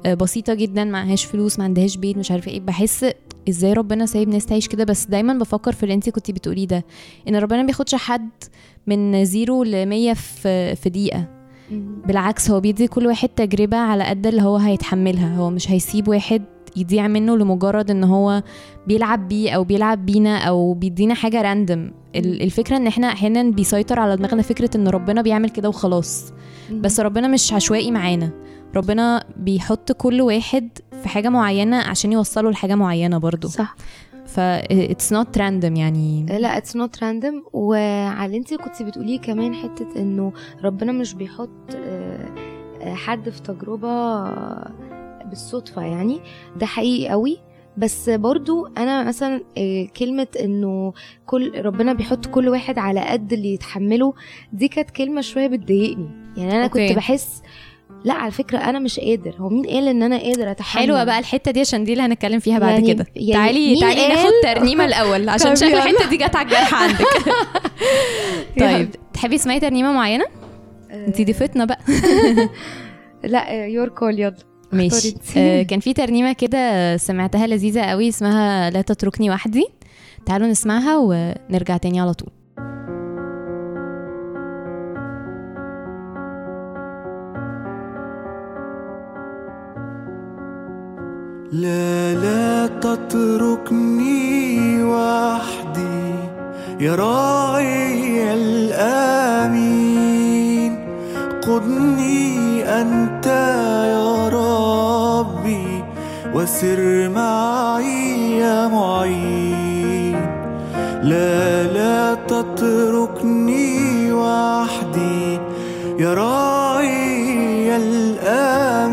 آه، 0.06 0.14
بسيطة 0.14 0.54
جدا 0.54 0.84
معهاش 0.84 1.26
فلوس 1.26 1.60
ما 1.60 1.66
عندهاش 1.66 1.98
بيت 1.98 2.18
مش 2.18 2.32
عارفة 2.32 2.52
إيه 2.52 2.60
بحس 2.60 3.06
إزاي 3.50 3.74
ربنا 3.74 4.06
سايب 4.06 4.30
ناس 4.30 4.46
تعيش 4.46 4.68
كده. 4.68 4.84
بس 4.84 5.06
دايما 5.06 5.34
بفكر 5.34 5.72
في 5.72 5.84
اللي 5.84 5.94
انت 5.94 6.10
كنت 6.10 6.32
بتقوليه 6.32 6.68
ده 6.68 6.86
إن 7.28 7.36
ربنا 7.36 7.60
ما 7.62 7.66
بياخدش 7.66 7.96
حد 7.96 8.30
من 8.88 9.26
زيرو 9.26 9.64
ل 9.64 9.86
100 9.86 10.14
في 10.14 10.76
في 10.76 10.90
دقيقة. 10.90 11.26
بالعكس 12.06 12.50
هو 12.52 12.60
بيدي 12.60 12.88
كل 12.88 13.08
واحد 13.08 13.30
تجربة 13.30 13.78
على 13.78 14.04
قد 14.04 14.28
اللي 14.28 14.42
هو 14.42 14.58
هيتحملها. 14.58 15.36
هو 15.36 15.50
مش 15.50 15.72
هيسيب 15.72 16.08
واحد 16.08 16.42
يضيع 16.76 17.08
منه 17.08 17.38
لمجرد 17.38 17.92
إن 17.92 18.04
هو 18.04 18.44
بيلعب 18.88 19.28
بيه 19.28 19.52
أو 19.52 19.64
بيلعب 19.64 20.06
بينا 20.06 20.38
أو 20.38 20.74
بيدينا 20.74 21.14
حاجة 21.14 21.42
random 21.42 21.92
الفكرة 22.16 22.78
إن 22.78 22.88
إحنا 22.88 23.08
أحيانا 23.08 23.44
بيسيطر 23.52 24.00
على 24.00 24.18
دماغنا 24.18 24.42
فكرة 24.42 24.70
إن 24.78 24.88
ربنا 24.88 25.22
بيعمل 25.22 25.50
كده 25.50 25.70
وخلاص. 25.70 26.34
بس 26.72 27.00
ربنا 27.00 27.28
مش 27.28 27.54
عشوائي 27.54 27.92
معانا. 27.92 28.32
ربنا 28.76 29.24
بيحط 29.38 29.92
كل 29.92 30.22
واحد 30.22 30.70
في 31.04 31.10
حاجة 31.10 31.30
معينة 31.30 31.78
عشان 31.78 32.12
يوصله 32.12 32.52
لحاجة 32.52 32.76
معينة 32.76 33.18
برضو 33.18 33.48
صح. 33.48 33.76
ف 34.26 34.40
it's 34.70 35.12
not 35.16 35.38
random 35.38 35.78
يعني. 35.78 36.26
لا 36.26 36.58
it's 36.58 36.76
not 36.76 37.04
random 37.04 37.44
وعلى 37.54 38.38
انت 38.38 38.54
كنت 38.54 38.84
بتقوليه 38.84 39.20
كمان 39.20 39.56
حتة 39.56 39.88
إنه 39.96 40.34
ربنا 40.64 40.92
مش 40.92 41.14
بيحط 41.14 41.50
آه، 41.76 42.30
آه، 42.82 42.94
حد 42.94 43.30
في 43.30 43.42
تجربة 43.42 44.24
بالصدفة 45.34 45.82
يعني 45.82 46.20
ده 46.56 46.66
حقيقي 46.66 47.10
قوي. 47.10 47.38
بس 47.78 48.10
برضو 48.10 48.68
أنا 48.78 49.04
مثلا 49.04 49.42
آه، 49.58 49.88
كلمة 49.98 50.28
إنه 50.40 50.94
كل 51.26 51.62
ربنا 51.66 51.94
بيحط 51.94 52.26
كل 52.26 52.50
واحد 52.50 52.78
على 52.80 53.00
قد 53.00 53.34
اللي 53.34 53.54
يتحمله 53.54 54.14
دي 54.54 54.68
كانت 54.68 54.90
كلمة 54.92 55.22
شوية 55.22 55.48
بتضايقني. 55.48 56.10
يعني 56.38 56.52
أنا 56.52 56.64
أوكي. 56.64 56.88
كنت 56.88 56.98
بحس 56.98 57.42
لا 58.06 58.14
على 58.14 58.32
فكرة 58.32 58.58
أنا 58.58 58.80
مش 58.80 59.00
قادر. 59.00 59.36
هو 59.40 59.50
مين 59.50 59.66
قال 59.66 59.88
إن 59.88 60.04
أنا 60.04 60.18
قادر 60.18 60.52
أتحمل؟ 60.52 60.84
حلوة 60.84 61.04
بقى 61.04 61.20
الحتة 61.20 61.52
دي 61.52 61.60
عشان 61.60 61.84
دي 61.84 61.92
اللي 61.94 62.04
هنتكلم 62.04 62.40
فيها 62.40 62.60
بعد 62.60 62.72
يعني- 62.74 62.94
كده. 62.94 63.06
يعني 63.16 63.34
تعالي 63.34 63.80
تعالي؟ 63.80 64.08
ناخد 64.08 64.32
ترنيمة 64.44 64.86
الأول 64.86 65.30
عشان 65.30 65.56
شكل 65.56 65.68
يلا. 65.68 65.84
الحتة 65.90 66.10
دي 66.10 66.18
جت 66.18 66.36
على 66.36 66.46
الجرح 66.46 66.74
عندك. 66.84 67.06
طيب 68.60 68.90
تحبي 69.14 69.38
تسمعي 69.38 69.60
ترنيمة 69.60 69.92
معينة؟ 69.92 70.26
انت 70.92 71.22
ضيفتنا 71.22 71.66
بقى. 71.66 71.80
لا 73.24 73.66
يور 73.66 73.88
كول 73.90 74.20
يلا. 74.20 74.36
ماشي. 74.74 75.16
آه 75.38 75.64
كان 75.64 75.80
في 75.80 75.94
ترنيمة 75.94 76.34
كده 76.34 76.98
سمعتها 76.98 77.48
لذيذة 77.48 77.82
قوي 77.82 78.10
اسمها 78.10 78.70
لا 78.70 78.82
تتركني 78.82 79.30
وحدي. 79.30 79.66
تعالوا 80.26 80.48
نسمعها 80.48 80.98
ونرجع 80.98 81.78
تاني 81.78 82.02
على 82.02 82.14
طول. 82.14 82.30
لا 91.52 92.14
لا 92.14 92.68
تتركني 92.68 94.84
وحدي. 94.84 96.14
يا 96.80 96.96
راعي 96.96 98.34
الآمين. 98.34 99.94
قدني 101.42 102.64
أنت 102.64 103.13
وسر 106.44 107.10
معي 107.10 108.38
يا 108.38 108.68
معين. 108.68 110.16
لا 111.04 111.64
لا 111.64 112.16
تتركني 112.28 114.12
وحدي. 114.12 115.40
يا 116.00 116.14
راعي 116.14 117.76
الآمين. 117.76 118.92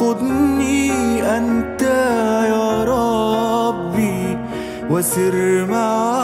قدني 0.00 1.22
أنت 1.36 1.82
يا 2.52 2.84
ربي. 2.84 4.38
وسر 4.90 5.66
معي 5.70 6.17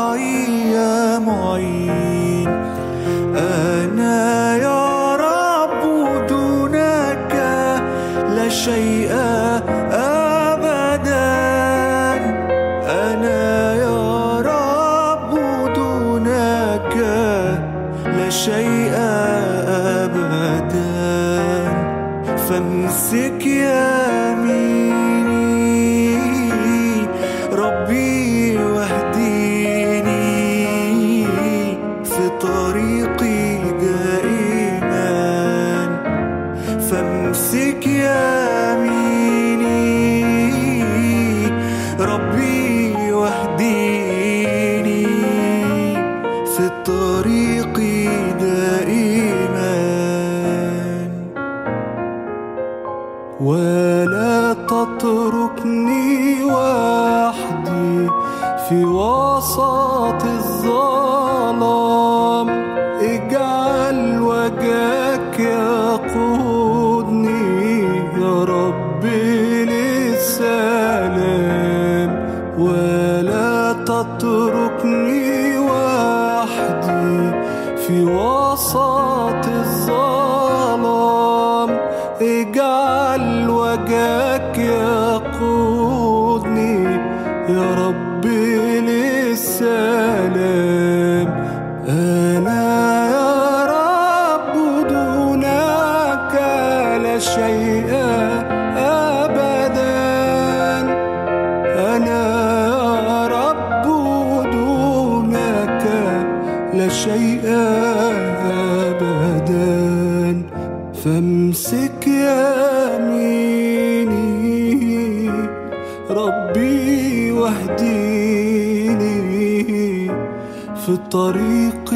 الطريق 121.15 121.91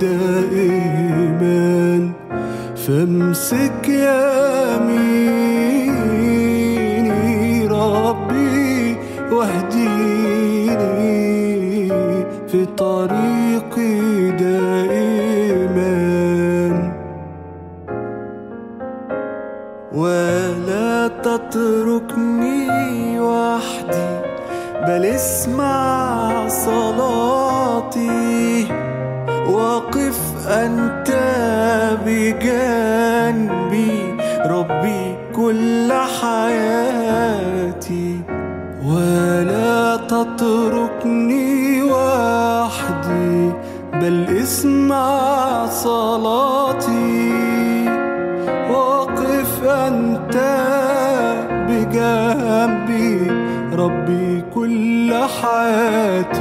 دائما 0.00 1.58
فامسك 2.76 3.88
يميني 3.88 5.26
ربي 7.66 8.96
واهديني 9.32 10.78
في 12.48 12.66
طريقي 12.76 14.30
دائما. 14.30 15.86
ولا 19.92 21.08
تتركني 21.08 21.95
تتركني 40.56 41.82
وحدي 41.82 43.52
بل 43.92 44.26
اسمع 44.42 45.66
صلاتي. 45.66 47.36
وقف 48.70 49.64
أنت 49.64 50.36
بجنبي 51.68 53.30
ربي 53.72 54.44
كل 54.54 55.14
حياتي. 55.42 56.35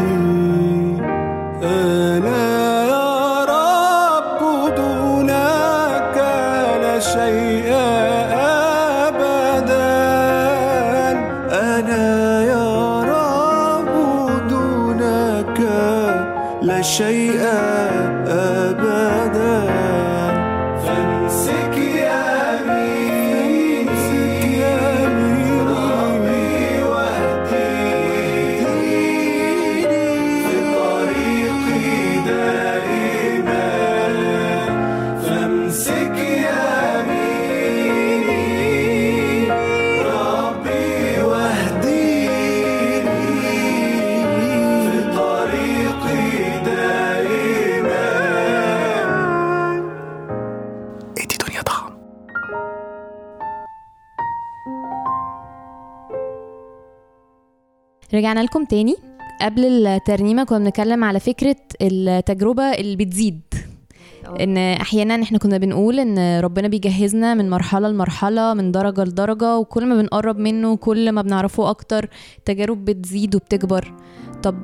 رجعنا 58.15 58.39
لكم 58.39 58.65
تاني. 58.65 58.95
قبل 59.41 59.87
الترنيمة 59.87 60.43
كنا 60.43 60.59
بنتكلم 60.59 61.03
على 61.03 61.19
فكرة 61.19 61.55
التجربة 61.81 62.63
اللي 62.63 62.95
بتزيد. 62.95 63.41
إن 64.39 64.57
أحيانا 64.57 65.23
إحنا 65.23 65.37
كنا 65.37 65.57
بنقول 65.57 65.99
إن 65.99 66.39
ربنا 66.39 66.67
بيجهزنا 66.67 67.33
من 67.33 67.49
مرحلة 67.49 67.89
لمرحلة 67.89 68.53
من 68.53 68.71
درجة 68.71 69.03
لدرجة 69.03 69.57
وكل 69.57 69.85
ما 69.85 70.01
بنقرب 70.01 70.37
منه 70.37 70.75
كل 70.75 71.11
ما 71.11 71.21
بنعرفه 71.21 71.69
أكتر 71.69 72.09
التجارب 72.37 72.85
بتزيد 72.85 73.35
وبتكبر. 73.35 73.93
طب 74.43 74.55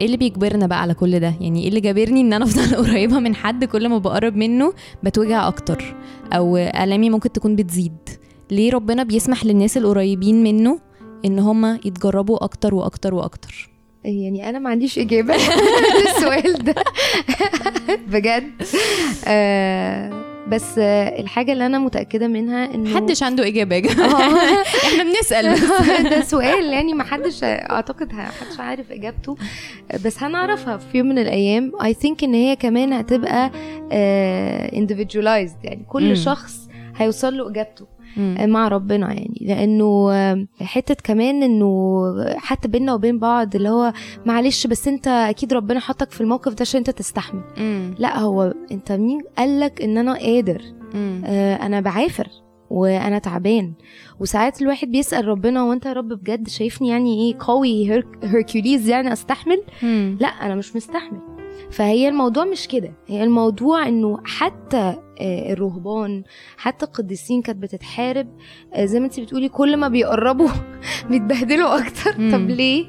إيه 0.00 0.06
اللي 0.06 0.16
بيجبرنا 0.16 0.66
بقى 0.66 0.82
على 0.82 0.94
كل 0.94 1.20
ده؟ 1.20 1.34
يعني 1.40 1.62
إيه 1.62 1.68
اللي 1.68 1.80
جابرني 1.80 2.20
إن 2.20 2.32
أنا 2.32 2.44
أفضل 2.50 2.76
قريبة 2.76 3.18
من 3.18 3.34
حد 3.34 3.64
كل 3.64 3.88
ما 3.88 3.98
بقرب 3.98 4.36
منه 4.36 4.72
بتوجع 5.02 5.48
أكتر؟ 5.48 5.96
أو 6.32 6.56
آلامي 6.56 7.10
ممكن 7.10 7.32
تكون 7.32 7.56
بتزيد. 7.56 7.96
ليه 8.50 8.72
ربنا 8.72 9.02
بيسمح 9.02 9.44
للناس 9.44 9.76
القريبين 9.76 10.42
منه 10.42 10.89
إن 11.24 11.38
هما 11.38 11.80
يتجربوا 11.84 12.44
أكتر 12.44 12.74
وأكتر 12.74 13.14
وأكتر 13.14 13.70
يعني 14.04 14.48
أنا 14.48 14.58
ما 14.58 14.70
عنديش 14.70 14.98
إجابة 14.98 15.34
للسؤال 16.06 16.52
ده 16.64 16.74
بجد 18.12 18.50
آه 19.26 20.30
بس 20.48 20.78
آه، 20.78 21.20
الحاجة 21.20 21.52
اللي 21.52 21.66
أنا 21.66 21.78
متأكدة 21.78 22.28
منها 22.28 22.74
إنه 22.74 22.90
محدش 22.90 23.22
عنده 23.22 23.46
إجابة 23.46 23.76
يا 23.76 23.80
آه. 23.80 23.94
جماعة 23.94 24.62
إحنا 24.86 25.02
بنسأل. 25.04 25.60
ده 26.10 26.20
سؤال 26.20 26.64
يعني 26.72 26.94
ما 26.94 27.04
حدش 27.04 27.44
أعتقد 27.44 28.12
محدش 28.12 28.60
عارف 28.60 28.92
إجابته 28.92 29.36
بس 30.04 30.22
هنعرفها 30.22 30.76
في 30.76 30.98
يوم 30.98 31.06
من 31.08 31.18
الأيام 31.18 31.72
اي 31.84 31.94
ثينك 31.94 32.24
إن 32.24 32.34
هي 32.34 32.56
كمان 32.56 32.92
هتبقى 32.92 33.50
individualized 34.72 35.64
يعني 35.64 35.84
كل. 35.88 36.16
شخص 36.16 36.68
هيوصل 36.96 37.36
له 37.38 37.48
إجابته. 37.50 37.86
مع 38.46 38.68
ربنا 38.68 39.06
يعني. 39.12 39.38
لأنه 39.40 40.10
حتة 40.60 40.94
كمان 41.04 41.42
إنه 41.42 42.14
حتى 42.36 42.68
بينا 42.68 42.94
وبين 42.94 43.18
بعض 43.18 43.56
اللي 43.56 43.68
هو 43.68 43.92
معلش 44.26 44.66
بس 44.66 44.88
أنت 44.88 45.08
أكيد 45.08 45.52
ربنا 45.52 45.80
حطك 45.80 46.10
في 46.10 46.20
الموقف 46.20 46.52
ده 46.54 46.60
عشان 46.60 46.78
أنت 46.78 46.90
تستحمل. 46.90 47.42
مم. 47.58 47.94
لا 47.98 48.18
هو 48.18 48.54
أنت 48.72 48.92
مين؟ 48.92 49.20
قالك 49.38 49.82
إن 49.82 49.98
أنا 49.98 50.14
قادر. 50.18 50.62
مم. 50.94 51.22
آه، 51.26 51.54
أنا 51.66 51.80
بعافر 51.80 52.28
وأنا 52.70 53.18
تعبان. 53.18 53.72
وساعات 54.20 54.62
الواحد 54.62 54.88
بيسأل 54.88 55.28
ربنا 55.28 55.62
وأنت 55.62 55.86
يا 55.86 55.92
رب 55.92 56.08
بجد 56.08 56.48
شايفني 56.48 56.88
يعني 56.88 57.20
إيه 57.28 57.36
قوي 57.40 57.90
هير- 57.90 58.06
هيركوليز 58.22 58.88
يعني 58.88 59.12
أستحمل؟ 59.12 59.62
مم. 59.82 60.16
لا 60.20 60.28
أنا 60.28 60.54
مش 60.54 60.76
مستحمل. 60.76 61.39
فهي 61.70 62.08
الموضوع 62.08 62.44
مش 62.44 62.68
كده. 62.68 62.92
هي 63.06 63.24
الموضوع 63.24 63.88
إنه 63.88 64.18
حتى 64.24 64.96
آه، 65.20 65.52
الرهبان 65.52 66.22
حتى 66.56 66.84
القديسين 66.86 67.42
كانت 67.42 67.62
بتتحارب. 67.62 68.28
آه، 68.74 68.84
زي 68.84 69.00
ما 69.00 69.06
انت 69.06 69.20
بتقولي 69.20 69.48
كل 69.48 69.76
ما 69.76 69.88
بيقربوا 69.88 70.48
بيتبهدلوا 71.10 71.78
أكتر. 71.78 72.18
مم. 72.20 72.32
طب 72.32 72.50
ليه؟ 72.50 72.86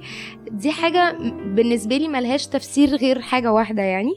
دي 0.52 0.72
حاجة 0.72 1.18
بالنسبة 1.56 1.98
لي 1.98 2.08
ملهاش 2.08 2.48
تفسير 2.48 2.96
غير 2.96 3.22
حاجة 3.22 3.52
واحدة 3.54 3.82
يعني. 3.82 4.14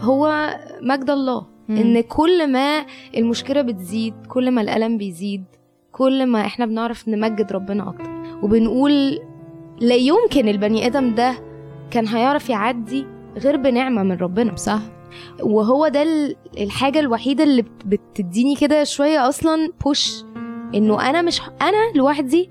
هو 0.00 0.50
مجد 0.82 1.10
الله. 1.10 1.46
مم. 1.68 1.76
إن 1.76 2.00
كل 2.00 2.52
ما 2.52 2.86
المشكلة 3.16 3.62
بتزيد 3.62 4.14
كل 4.28 4.50
ما 4.50 4.60
الألم 4.60 4.98
بيزيد 4.98 5.44
كل 5.92 6.26
ما 6.26 6.40
إحنا 6.40 6.66
بنعرف 6.66 7.08
نمجد 7.08 7.52
ربنا 7.52 7.88
أكتر. 7.88 8.10
وبنقول 8.42 9.20
لا 9.80 9.94
يمكن 9.94 10.48
البني 10.48 10.86
آدم 10.86 11.14
ده 11.14 11.34
كان 11.90 12.08
هيعرف 12.08 12.50
يعدي 12.50 13.06
غير 13.38 13.56
بنعمة 13.56 14.02
من 14.02 14.12
ربنا. 14.16 14.56
صح. 14.56 14.80
وهو 15.42 15.88
ده 15.88 16.02
ال- 16.02 16.36
الحاجة 16.58 17.00
الوحيدة 17.00 17.44
اللي 17.44 17.62
بت- 17.62 17.86
بتديني 17.86 18.56
كده 18.56 18.84
شوية 18.84 19.28
أصلا 19.28 19.72
بوش 19.84 20.24
إنه 20.74 21.10
أنا 21.10 21.22
مش 21.22 21.40
أنا 21.62 21.92
لوحدي 21.94 22.50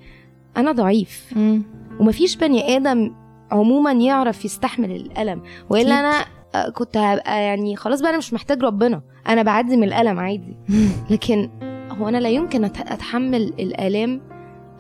أنا 0.58 0.72
ضعيف. 0.72 1.34
مم. 1.36 1.64
ومفيش 2.00 2.36
بني 2.36 2.78
آدم 2.78 3.12
عموما 3.52 3.92
يعرف 3.92 4.46
يستحمل 4.46 4.92
الألم. 4.92 5.42
وإلا. 5.70 6.00
أنا 6.00 6.26
آه، 6.56 6.70
كنت 6.70 6.98
هبقى 6.98 7.44
يعني 7.44 7.76
خلاص 7.76 8.02
بقى 8.02 8.10
أنا 8.10 8.18
مش 8.18 8.34
محتاج 8.34 8.64
ربنا. 8.64 9.02
أنا 9.30 9.44
بعدي 9.44 9.78
من 9.78 9.84
الألم 9.84 10.20
عادي. 10.20 10.56
لكن 11.12 11.50
هو 11.92 12.08
أنا 12.10 12.18
لا 12.18 12.30
يمكن 12.30 12.66
أتحمل 12.66 13.54
الآلام 13.60 14.22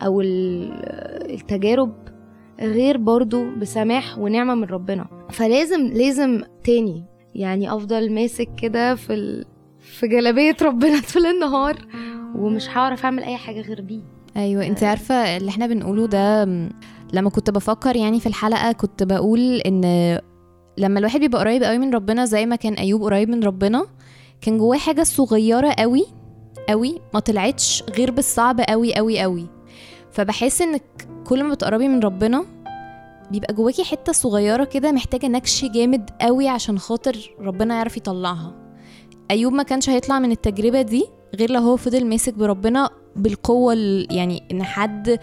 أو 0.06 0.22
ال- 0.22 0.72
التجارب 1.34 1.94
غير 2.64 2.98
برضو 2.98 3.46
بسماح 3.62 4.18
ونعمة 4.20 4.56
من 4.56 4.64
ربنا. 4.64 5.06
فلازم 5.30 5.88
لازم 5.88 6.42
تاني 6.64 7.04
يعني 7.36 7.74
أفضل 7.74 8.14
ماسك 8.14 8.50
كده 8.62 8.96
في 8.96 9.14
ال... 9.14 9.46
في 9.80 10.08
جلابية 10.08 10.56
ربنا 10.62 11.02
طول 11.14 11.26
النهار 11.26 11.78
ومش 12.36 12.70
هعرف 12.70 13.06
أعمل 13.06 13.24
أي 13.24 13.38
حاجة 13.38 13.62
غير 13.62 13.82
بيه. 13.82 14.02
أيوه 14.38 14.68
أنت 14.68 14.84
عارفة 14.84 15.38
اللي 15.38 15.50
إحنا 15.50 15.68
بنقوله 15.68 16.08
ده 16.08 16.44
لما 17.14 17.30
كنت 17.30 17.50
بفكر 17.50 17.96
يعني 17.96 18.20
في 18.20 18.28
الحلقة 18.28 18.72
كنت 18.72 19.04
بقول 19.04 19.40
إن 19.40 19.82
لما 20.78 21.00
الواحد 21.00 21.20
بيبقى 21.20 21.40
قريب 21.42 21.64
قوي 21.64 21.78
من 21.78 21.94
ربنا 21.94 22.26
زي 22.26 22.46
ما 22.46 22.56
كان 22.56 22.74
أيوب 22.74 23.04
قريب 23.04 23.30
من 23.30 23.44
ربنا 23.44 23.86
كان 24.42 24.58
جواه 24.58 24.78
حاجة 24.78 25.04
صغيرة 25.04 25.72
قوي 25.80 26.06
قوي 26.70 27.02
ما 27.14 27.20
طلعتش 27.20 27.84
غير 27.98 28.12
بالصعب 28.12 28.62
قوي 28.62 28.96
قوي 28.96 29.20
قوي. 29.20 29.48
فبحس 30.14 30.62
إنك 30.62 30.84
كل 31.26 31.44
ما 31.44 31.54
بتقربي 31.54 31.88
من 31.88 32.00
ربنا 32.00 32.46
بيبقى 33.32 33.54
جواكي 33.54 33.84
حتة 33.84 34.12
صغيرة 34.12 34.64
كده 34.64 34.92
محتاجة 34.92 35.28
نكش 35.28 35.66
جامد 35.66 36.10
قوي 36.22 36.48
عشان 36.48 36.80
خاطر 36.80 37.36
ربنا 37.40 37.76
يعرف 37.76 37.98
يطلعها. 37.98 38.54
أيوب 39.32 39.54
ما 39.54 39.64
كانش 39.64 39.90
هيطلع 39.90 40.20
من 40.20 40.32
التجربة 40.32 40.82
دي 40.82 41.06
غير 41.36 41.52
لو 41.52 41.62
هو 41.62 41.78
فضل 41.78 42.06
ماسك 42.06 42.34
بربنا 42.34 42.90
بالقوة 43.16 43.74
ال- 43.74 44.08
يعني 44.12 44.44
إن 44.52 44.64
حد 44.64 45.20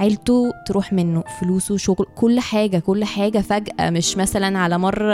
عيلته 0.00 0.52
تروح 0.66 0.92
منه 0.92 1.24
فلوسه 1.40 1.76
شغل 1.76 2.06
كل 2.16 2.40
حاجة 2.40 2.78
كل 2.78 3.04
حاجة 3.04 3.38
فجأة 3.38 3.90
مش 3.90 4.16
مثلا 4.16 4.58
على 4.58 4.78
مر 4.78 5.12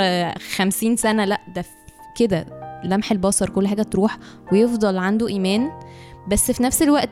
خمسين 0.57 0.97
سنة 0.97 1.25
لأ 1.25 1.41
ده 1.55 1.65
كده 2.19 2.47
لمح 2.85 3.13
البصر 3.13 3.51
كل 3.51 3.69
حاجة 3.69 3.83
تروح 3.83 4.19
ويفضل 4.53 4.99
عنده 4.99 5.29
إيمان. 5.29 5.71
بس 6.29 6.51
في 6.51 6.63
نفس 6.63 6.83
الوقت 6.83 7.11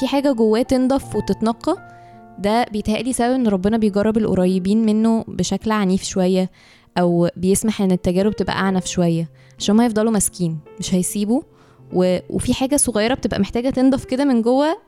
في 0.00 0.06
حاجة 0.06 0.32
جواه 0.32 0.62
تنضف 0.62 1.16
وتتنقى 1.16 1.76
ده 2.38 2.64
بيتهيألي 2.64 3.12
سبب 3.12 3.34
إن 3.34 3.48
ربنا 3.48 3.76
بيجرب 3.76 4.18
القريبين 4.18 4.86
منه 4.86 5.24
بشكل 5.28 5.70
عنيف 5.70 6.02
شوية 6.04 6.50
أو 6.98 7.28
بيسمح 7.36 7.82
إن 7.82 7.90
التجارب 7.92 8.32
تبقى 8.36 8.52
أعنف 8.56 8.86
شوية 8.86 9.28
عشان 9.58 9.76
ما 9.76 9.86
يفضلوا 9.86 10.12
ماسكين 10.12 10.58
مش 10.78 10.94
هيسيبوا. 10.94 11.42
و... 11.92 12.18
وفي 12.30 12.54
حاجة 12.54 12.76
صغيرة 12.76 13.14
بتبقى 13.14 13.40
محتاجة 13.40 13.70
تنضف 13.70 14.04
كده 14.04 14.24
من 14.24 14.42
جوه 14.42 14.78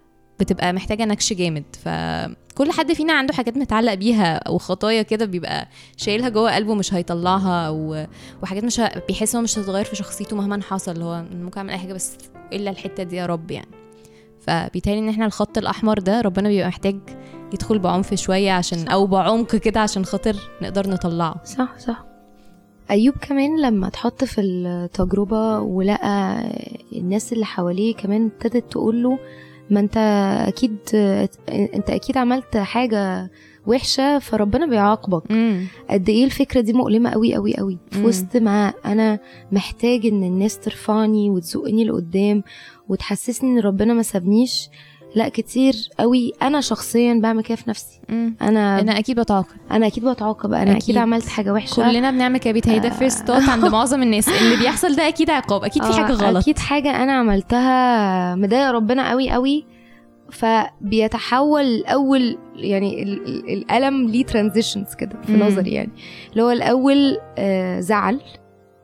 بتبقى 0.40 0.72
محتاجة 0.72 1.04
نكش 1.04 1.32
جامد. 1.32 1.64
فكل 1.84 2.70
حد 2.72 2.92
فينا 2.92 3.12
عنده 3.12 3.34
حاجات 3.34 3.56
متعلق 3.56 3.94
بيها 3.94 4.36
أو 4.36 4.58
خطايا 4.58 5.02
كده 5.02 5.24
بيبقى 5.24 5.68
شايلها 5.96 6.28
جوه 6.28 6.54
قلبه 6.54 6.74
مش 6.74 6.94
هيطلعها 6.94 7.70
و... 7.70 8.06
وحاجات 8.42 8.64
مش 8.64 8.80
ه... 8.80 9.02
بيحس 9.08 9.34
انه 9.34 9.44
مش 9.44 9.58
هتتغير 9.58 9.84
في 9.84 9.96
شخصيته 9.96 10.36
مهما 10.36 10.62
حصل 10.62 11.02
هو 11.02 11.24
ممكن 11.32 11.58
أعمل 11.58 11.70
أي 11.70 11.78
حاجة 11.78 11.92
بس 11.92 12.16
إلا 12.52 12.70
الحتة 12.70 13.02
دي 13.02 13.16
يا 13.16 13.26
رب 13.26 13.50
يعني. 13.50 13.81
فبيتهيألي 14.46 15.00
إن 15.00 15.08
إحنا 15.08 15.26
الخط 15.26 15.58
الأحمر 15.58 15.98
ده 15.98 16.20
ربنا 16.20 16.48
بيبقى 16.48 16.68
محتاج 16.68 16.96
يدخل 17.54 17.78
بعنف 17.78 18.14
شوية 18.14 18.52
عشان 18.52 18.88
أو 18.88 19.06
بعمق 19.06 19.56
كده 19.56 19.80
عشان 19.80 20.04
خاطر 20.04 20.36
نقدر 20.62 20.88
نطلعه. 20.90 21.44
صح 21.44 21.78
صح. 21.78 22.04
أيوب 22.90 23.14
كمان 23.16 23.60
لما 23.60 23.86
اتحط 23.86 24.24
في 24.24 24.40
التجربة 24.40 25.58
ولقى 25.60 26.42
الناس 26.92 27.32
اللي 27.32 27.44
حواليه 27.44 27.94
كمان 27.94 28.26
ابتدت 28.26 28.70
تقول 28.72 29.02
له 29.02 29.18
ما 29.70 29.80
أنت 29.80 29.96
أكيد 30.48 30.76
أنت 31.48 31.90
أكيد 31.90 32.16
عملت 32.18 32.56
حاجة 32.56 33.30
وحشة 33.66 34.18
فربنا 34.18 34.66
بيعاقبك. 34.66 35.22
قد 35.90 36.08
إيه 36.08 36.24
الفكرة 36.24 36.60
دي 36.60 36.72
مؤلمة 36.72 37.10
قوي 37.10 37.34
قوي 37.34 37.56
قوي 37.56 37.78
في 37.90 37.98
مم. 37.98 38.04
وسط 38.04 38.36
ما 38.36 38.72
أنا 38.86 39.18
محتاج 39.52 40.06
إن 40.06 40.22
الناس 40.24 40.58
ترفعني 40.58 41.30
وتزقني 41.30 41.84
لقدام 41.84 42.42
وتحسسني 42.88 43.50
إن 43.50 43.58
ربنا 43.58 43.94
ما 43.94 44.02
سابنيش 44.02 44.68
لأ 45.14 45.28
كتير 45.28 45.74
قوي 46.00 46.32
أنا 46.42 46.60
شخصيا 46.60 47.14
بعمل 47.22 47.42
كده 47.42 47.56
في 47.56 47.70
نفسي. 47.70 48.00
امم 48.10 48.36
أنا 48.42 48.80
أنا 48.80 48.98
أكيد 48.98 49.20
بتعاقب. 49.20 49.46
أنا 49.70 49.86
أكيد 49.86 50.04
بتعاقب. 50.04 50.52
أنا 50.52 50.62
أكيد, 50.72 50.82
أكيد. 50.82 50.96
عملت 50.96 51.28
حاجة 51.28 51.52
وحشة. 51.52 51.74
كلنا 51.90 52.10
بنعمل 52.10 52.38
كده 52.38 52.52
بيتهيألي 52.52 52.80
ده 52.80 52.90
فيرست 52.90 53.26
ثوت 53.26 53.48
عند 53.48 53.64
معظم 53.72 54.02
الناس. 54.02 54.28
اللي 54.28 54.56
بيحصل 54.56 54.96
ده 54.96 55.08
أكيد 55.08 55.30
عقاب. 55.30 55.64
أكيد 55.64 55.82
في 55.84 55.88
آه، 55.90 55.92
حاجة 55.92 56.12
غلط. 56.12 56.36
أكيد 56.36 56.58
حاجة 56.58 57.02
أنا 57.02 57.12
عملتها. 57.12 58.34
مضايقة 58.34 58.70
ربنا 58.70 59.10
قوي 59.10 59.30
قوي 59.30 59.64
فبيتحول 60.32 61.62
الأول 61.62 62.38
يعني 62.56 63.02
ال- 63.02 63.26
ال- 63.26 63.52
الألم 63.52 64.08
ليه 64.08 64.24
ترانزيشنز 64.24 64.94
كده 64.94 65.22
في 65.26 65.32
مم. 65.32 65.42
نظري 65.42 65.70
يعني. 65.70 65.90
اللي 66.32 66.42
هو 66.42 66.50
الأول 66.50 67.18
آه، 67.38 67.80
زعل 67.80 68.20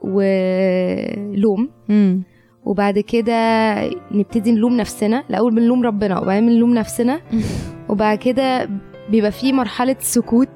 ولوم. 0.00 1.70
امم 1.90 2.22
وبعد 2.64 2.98
كده 2.98 3.74
نبتدي 4.10 4.52
نلوم 4.52 4.76
نفسنا. 4.76 5.24
الأول 5.30 5.54
بنلوم 5.54 5.82
ربنا 5.82 6.18
وبعدين 6.20 6.46
بنلوم 6.46 6.74
نفسنا. 6.74 7.20
وبعد 7.88 8.18
كده 8.18 8.68
بيبقى 9.10 9.32
في 9.32 9.52
مرحلة 9.52 9.96
سكوت. 10.00 10.48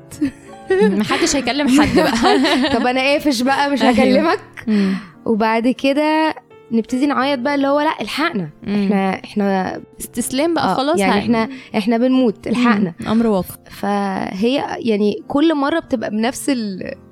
محدش 0.70 1.36
هيكلم 1.36 1.68
حد 1.68 1.96
بقى. 1.96 2.12
طب 2.78 2.86
أنا 2.86 3.00
قافش 3.00 3.42
بقى 3.42 3.70
مش 3.70 3.82
أيوه. 3.82 3.92
هكلمك. 3.94 4.38
مم. 4.66 4.94
وبعد 5.26 5.68
كده 5.68 6.34
نبتدي 6.72 7.06
نعيط 7.06 7.38
بقى 7.38 7.54
اللي 7.54 7.66
هو 7.68 7.80
لا 7.80 8.00
الحقنا. 8.00 8.50
إحنا 8.64 9.10
إحنا 9.24 9.80
استسلام 10.00 10.54
بقى 10.54 10.72
آه، 10.72 10.74
خلاص 10.74 10.98
يعني 10.98 11.18
إحنا 11.18 11.48
إحنا 11.76 11.98
بنموت 11.98 12.46
الحقنا. 12.46 12.94
أمر 13.08 13.26
واقع. 13.26 13.54
فهي 13.70 14.64
يعني 14.78 15.22
كل 15.28 15.54
مرة 15.54 15.78
بتبقى 15.80 16.10
بنفس 16.10 16.50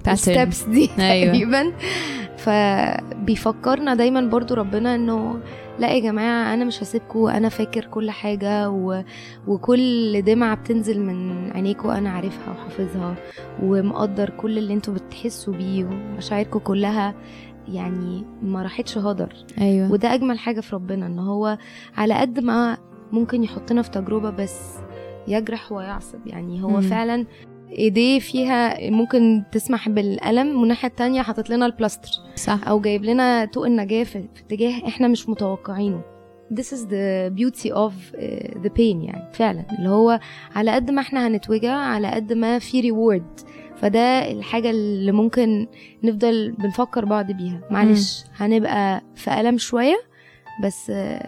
الستبس 0.09 0.63
دي 0.63 0.91
أيوة. 0.99 1.33
تقريبا. 1.33 1.73
فبيفكرنا 2.37 3.95
دايما 3.95 4.21
برضو 4.21 4.55
ربنا 4.55 4.95
إنه 4.95 5.41
لا 5.79 5.91
يا 5.93 6.01
جماعة 6.01 6.55
أنا 6.55 6.65
مش 6.65 6.83
هسيبكم 6.83 7.27
أنا 7.27 7.49
فاكر 7.49 7.85
كل 7.85 8.11
حاجة 8.11 8.71
و... 8.71 9.03
وكل 9.47 10.23
دمعة 10.23 10.57
بتنزل 10.57 11.01
من 11.01 11.51
عينيكم 11.53 11.91
أنا 11.91 12.11
عارفها 12.11 12.53
وحافظها 12.53 13.15
ومقدر 13.63 14.31
كل 14.31 14.59
اللي 14.59 14.75
أنتوا 14.75 14.95
بتحسوا 14.95 15.55
بيه 15.55 15.85
ومشاعركم 15.85 16.59
كلها. 16.59 17.15
يعني 17.75 18.25
ما 18.43 18.63
راحتش 18.63 18.99
هدر. 18.99 19.33
أيوه. 19.61 19.93
وده 19.93 20.15
أجمل 20.15 20.39
حاجة 20.39 20.61
في 20.61 20.75
ربنا 20.77 21.07
إن 21.07 21.19
هو 21.19 21.59
على 21.97 22.15
قد 22.15 22.41
ما 22.41 22.79
ممكن 23.13 23.45
يحطنا 23.45 23.83
في 23.83 23.91
تجربة 23.91 24.31
بس 24.31 24.77
يجرح 25.29 25.73
ويعصب. 25.73 26.27
يعني 26.27 26.63
هو 26.63 26.69
مم. 26.69 26.81
فعلا 26.81 27.27
إيديه 27.71 28.19
فيها 28.19 28.91
ممكن 28.91 29.43
تسمح 29.53 29.89
بالألم 29.89 30.61
والناحيه 30.61 30.89
التانية 30.89 31.23
حاطط 31.23 31.51
لنا 31.51 31.67
البلاستر. 31.67 32.11
صح. 32.37 32.69
أو 32.69 32.81
جايب 32.81 33.05
لنا 33.05 33.45
طوق 33.45 33.67
النجاة 33.67 34.05
في 34.05 34.29
اتجاه 34.47 34.89
إحنا 34.89 35.09
مش 35.09 35.29
متوقعينه. 35.29 36.01
This 36.53 36.73
is 36.73 36.83
the 36.95 37.31
beauty 37.39 37.71
of 37.71 37.93
uh, 38.15 38.19
the 38.65 38.71
pain 38.79 38.99
يعني 39.05 39.33
فعلا. 39.33 39.65
اللي 39.79 39.89
هو 39.89 40.21
على 40.55 40.71
قد 40.71 40.91
ما 40.91 41.01
إحنا 41.01 41.27
هنتوجع 41.27 41.75
على 41.75 42.11
قد 42.11 42.33
ما 42.33 42.59
في 42.59 42.83
reward 42.83 43.45
فده 43.81 44.31
الحاجة 44.33 44.71
اللي 44.71 45.13
ممكن 45.13 45.67
نفضل 46.05 46.53
بنفكر 46.59 47.05
بعض 47.05 47.33
بيها. 47.33 47.61
معلش 47.71 48.25
هنبقى 48.37 49.03
في 49.15 49.41
ألم 49.41 49.59
شوية 49.59 49.97
بس 50.65 50.91
uh, 50.91 51.27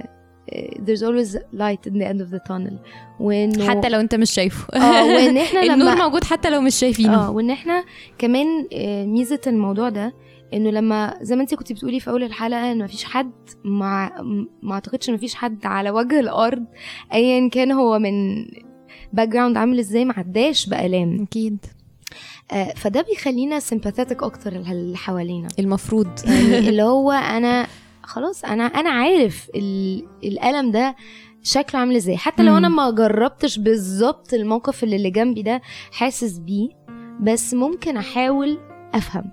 there's 0.78 1.02
always 1.02 1.36
light 1.36 1.90
in 1.90 1.94
the 1.94 2.06
end 2.06 2.20
of 2.20 2.30
the 2.34 2.40
tunnel. 2.48 2.74
وإنه 3.20 3.68
حتى 3.68 3.88
لو 3.88 4.00
أنت 4.00 4.14
مش 4.14 4.30
شايفه. 4.30 4.78
آه 4.78 5.04
وإن 5.04 5.36
إحنا 5.36 5.60
لما 5.64 5.74
النور 5.74 5.96
موجود 5.96 6.24
حتى 6.24 6.50
لو 6.50 6.60
مش 6.60 6.74
شايفينه. 6.74 7.26
آه 7.26 7.30
وإن 7.30 7.50
إحنا 7.50 7.84
كمان 8.18 8.46
آه، 8.72 9.04
ميزة 9.06 9.40
الموضوع 9.46 9.88
ده 9.88 10.14
إنه 10.54 10.70
لما 10.70 11.18
زي 11.22 11.36
ما 11.36 11.42
أنت 11.42 11.54
كنت 11.54 11.72
بتقولي 11.72 12.00
في 12.00 12.10
أول 12.10 12.22
الحلقة 12.22 12.72
إن 12.72 12.84
مفيش 12.84 13.04
حد 13.04 13.32
مع 13.64 14.22
ما 14.62 14.74
أعتقدش 14.74 15.10
مفيش 15.10 15.34
حد 15.34 15.66
على 15.66 15.90
وجه 15.90 16.20
الأرض 16.20 16.64
ايا 17.12 17.48
كان 17.48 17.72
هو 17.72 17.98
من 17.98 18.44
background 19.12 19.56
عامل 19.56 19.78
إزاي 19.78 20.04
ما 20.04 20.14
عداش 20.16 20.66
بآلام. 20.66 21.22
أكيد. 21.22 21.58
آه، 21.64 21.81
فده 22.76 23.02
بيخلينا 23.10 23.60
sympathetic 23.60 24.22
أكتر 24.22 24.52
اللي 24.52 24.96
حوالينا 24.96 25.48
المفروض 25.58 26.08
يعني 26.26 26.68
اللي 26.68 26.82
هو 26.82 27.10
أنا 27.12 27.66
خلاص 28.02 28.44
أنا 28.44 28.64
أنا 28.64 28.90
عارف 28.90 29.48
ال- 29.54 30.06
الألم 30.24 30.70
ده 30.70 30.96
شكله 31.42 31.80
عامل 31.80 31.96
إزاي 31.96 32.16
حتى 32.16 32.42
لو. 32.42 32.56
أنا 32.56 32.68
ما 32.68 32.90
جربتش 32.90 33.58
بالظبط 33.58 34.34
الموقف 34.34 34.84
اللي, 34.84 34.96
اللي 34.96 35.10
جنبي 35.10 35.42
ده 35.42 35.62
حاسس 35.92 36.38
بيه 36.38 36.68
بس 37.20 37.54
ممكن 37.54 37.96
أحاول 37.96 38.58
أفهم. 38.94 39.24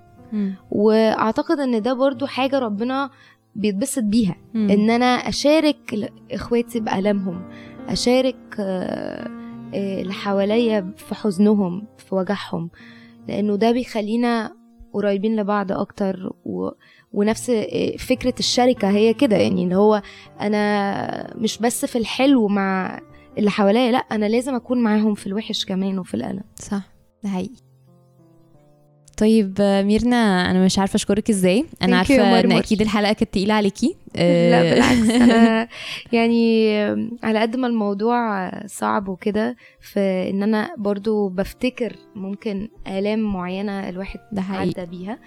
وأعتقد 0.70 1.60
إن 1.60 1.82
ده 1.82 1.92
برضو 1.92 2.26
حاجة 2.26 2.58
ربنا 2.58 3.10
بيتبسط 3.56 4.02
بيها 4.02 4.36
مم. 4.54 4.70
إن 4.70 4.90
أنا 4.90 5.06
أشارك 5.06 6.10
إخواتي 6.32 6.80
بالامهم 6.80 7.42
أشارك 7.88 8.36
آه، 8.58 9.28
آه، 9.74 10.02
اللي 10.02 10.12
حواليا 10.12 10.92
في 10.96 11.14
حزنهم 11.14 11.86
في 11.98 12.14
وجعهم 12.14 12.70
لأنه 13.28 13.56
ده 13.56 13.72
بيخلينا 13.72 14.56
قريبين 14.92 15.36
لبعض 15.36 15.72
أكتر 15.72 16.30
و... 16.44 16.68
ونفس 17.12 17.50
آه، 17.50 17.96
فكرة 17.96 18.34
الشركة 18.38 18.90
هي 18.90 19.14
كده 19.14 19.36
يعني 19.36 19.64
اللي 19.64 19.76
هو 19.76 20.02
أنا 20.40 21.34
مش 21.36 21.58
بس 21.58 21.84
في 21.84 21.98
الحلو 21.98 22.48
مع 22.48 23.00
اللي 23.38 23.50
حواليا 23.50 23.90
لأ 23.92 23.98
أنا 23.98 24.26
لازم 24.26 24.54
أكون 24.54 24.82
معاهم 24.82 25.14
في 25.14 25.26
الوحش 25.26 25.64
كمان 25.64 25.98
وفي 25.98 26.14
الألم. 26.14 26.44
صح 26.54 26.82
ده 27.24 27.28
حقيقي. 27.28 27.69
طيب 29.16 29.54
ميرنا 29.60 30.50
أنا 30.50 30.64
مش 30.64 30.78
عارفة 30.78 30.96
أشكرك 30.96 31.30
إزاي. 31.30 31.64
أنا 31.82 31.96
عارفة 31.96 32.40
إن. 32.40 32.52
أكيد 32.52 32.80
الحلقة 32.80 33.12
كانت 33.12 33.32
تقيلة 33.32 33.54
عليكي. 33.54 33.96
لا 34.14 34.60
آه، 34.60 34.74
بالعكس. 34.74 35.10
أنا 35.22 35.68
يعني 36.12 36.80
على 37.22 37.38
قد 37.38 37.56
ما 37.56 37.66
الموضوع 37.66 38.50
صعب 38.66 39.08
وكده 39.08 39.56
في 39.80 40.00
إن 40.30 40.42
أنا 40.42 40.74
برضو 40.78 41.28
بفتكر 41.28 41.96
ممكن 42.14 42.68
آلام 42.86 43.18
معينة 43.18 43.88
الواحد 43.88 44.20
عدى 44.38 44.86
بيها 44.86 45.18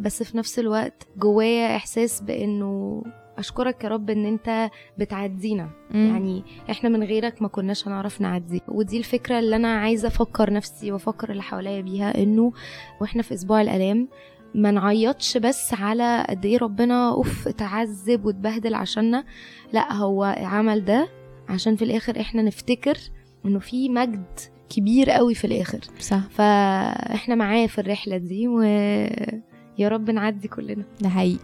بس 0.00 0.22
في 0.22 0.36
نفس 0.38 0.58
الوقت 0.58 1.06
جوايا 1.16 1.76
إحساس 1.76 2.20
بإنه 2.20 3.02
أشكرك 3.38 3.84
يا 3.84 3.88
رب 3.88 4.10
إن 4.10 4.26
أنت 4.26 4.70
بتعدينا. 4.98 5.70
مم. 5.90 6.06
يعني 6.06 6.44
إحنا 6.70 6.88
من 6.88 7.02
غيرك 7.02 7.42
ما 7.42 7.48
كناش 7.48 7.88
هنعرف 7.88 8.20
نعدي. 8.20 8.62
ودي 8.68 8.98
الفكرة 8.98 9.38
اللي 9.38 9.56
أنا 9.56 9.74
عايزة 9.76 10.08
أفكر 10.08 10.52
نفسي 10.52 10.92
وأفكر 10.92 11.30
اللي 11.30 11.42
حواليا 11.42 11.80
بيها 11.80 12.22
إنه 12.22 12.52
وإحنا 13.00 13.22
في 13.22 13.34
أسبوع 13.34 13.60
الألام 13.60 14.08
ما 14.54 14.70
نعيطش 14.70 15.36
بس 15.36 15.74
على 15.74 16.26
قد 16.28 16.46
إيه 16.46 16.58
ربنا 16.58 17.10
أوف 17.10 17.48
اتعذب 17.48 18.24
واتبهدل 18.24 18.74
عشاننا. 18.74 19.24
لأ 19.72 19.92
هو 19.92 20.24
عمل 20.38 20.84
ده 20.84 21.08
عشان 21.48 21.76
في 21.76 21.84
الآخر 21.84 22.20
إحنا 22.20 22.42
نفتكر 22.42 22.98
إنه 23.44 23.58
في 23.58 23.88
مجد 23.88 24.24
كبير 24.68 25.10
قوي 25.10 25.34
في 25.34 25.46
الآخر. 25.46 25.80
صح. 26.00 26.20
فإحنا 26.30 27.34
معاه 27.34 27.66
في 27.66 27.80
الرحلة 27.80 28.16
دي 28.16 28.48
ويا 28.48 29.88
رب 29.88 30.10
نعدي 30.10 30.48
كلنا. 30.48 30.84
ده 31.00 31.08
حقيقي. 31.08 31.38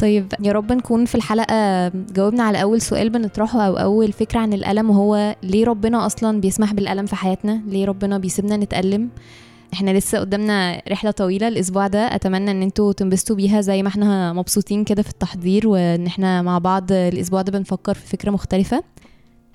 طيب 0.00 0.32
يا 0.40 0.52
رب 0.52 0.72
نكون 0.72 1.04
في 1.04 1.14
الحلقة 1.14 1.88
جاوبنا 1.88 2.42
على 2.42 2.62
أول 2.62 2.80
سؤال 2.80 3.10
بنطرحه 3.10 3.60
أو 3.66 3.76
أول 3.76 4.12
فكرة 4.12 4.40
عن 4.40 4.52
الألم 4.52 4.90
وهو 4.90 5.36
ليه 5.42 5.64
ربنا 5.64 6.06
أصلا 6.06 6.40
بيسمح 6.40 6.72
بالألم 6.74 7.06
في 7.06 7.16
حياتنا؟ 7.16 7.62
ليه 7.66 7.84
ربنا 7.86 8.18
بيسيبنا 8.18 8.56
نتألم؟ 8.56 9.08
إحنا 9.72 9.90
لسه 9.98 10.18
قدامنا 10.18 10.82
رحلة 10.90 11.10
طويلة 11.10 11.48
الأسبوع 11.48 11.86
ده 11.86 12.14
أتمنى 12.14 12.50
إن 12.50 12.62
أنتوا 12.62 12.92
تنبسطوا 12.92 13.36
بيها 13.36 13.60
زي 13.60 13.82
ما 13.82 13.88
إحنا 13.88 14.32
مبسوطين 14.32 14.84
كده 14.84 15.02
في 15.02 15.10
التحضير 15.10 15.68
وإن 15.68 16.06
إحنا 16.06 16.42
مع 16.42 16.58
بعض 16.58 16.92
الأسبوع 16.92 17.42
ده 17.42 17.52
بنفكر 17.58 17.94
في 17.94 18.06
فكرة 18.06 18.30
مختلفة. 18.30 18.82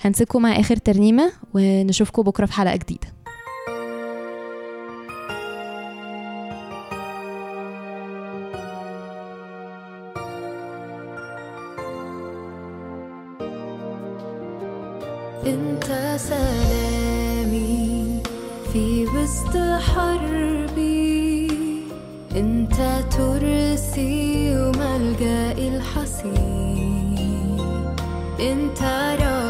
هنسيبكم 0.02 0.41
مع 0.41 0.60
آخر 0.60 0.76
ترنيمة 0.76 1.32
ونشوفكم 1.54 2.22
بكرة 2.22 2.46
في 2.46 2.54
حلقة 2.54 2.76
جديدة. 2.76 3.08
وسط 19.46 19.58
حربي. 19.82 21.48
انت 22.36 22.76
ترسي 23.18 24.56
وملجأي 24.58 25.68
الحصين. 25.78 27.60
انت 28.39 28.82
رجائي 28.82 29.45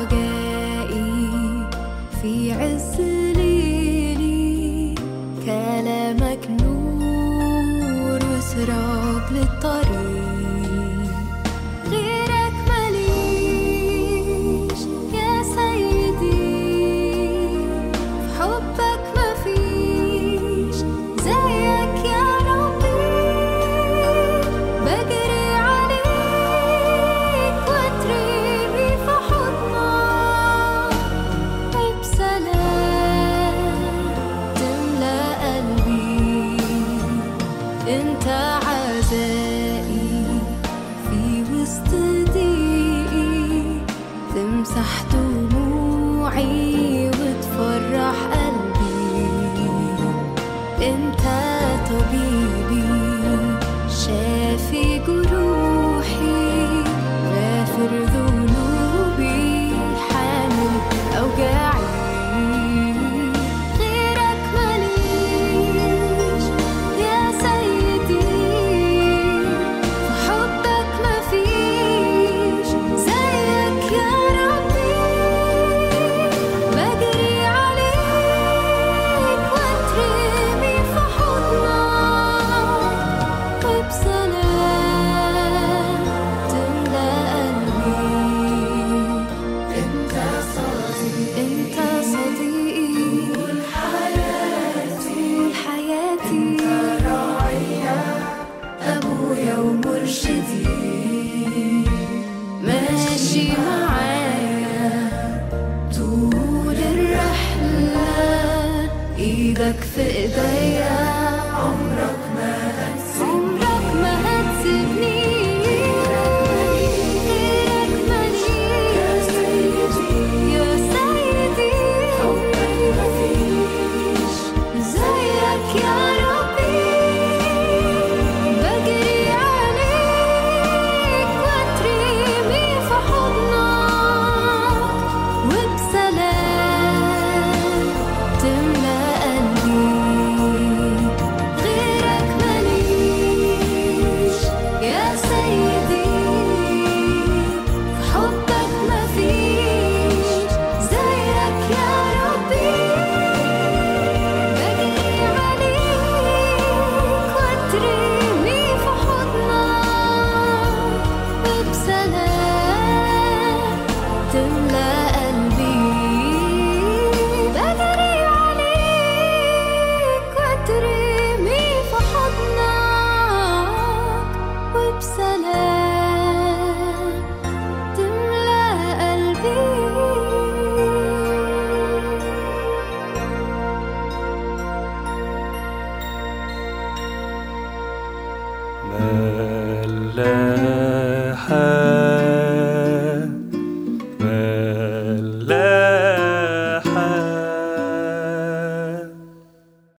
ايدك 109.75 109.81
في 109.95 110.01
ايديا 110.01 110.74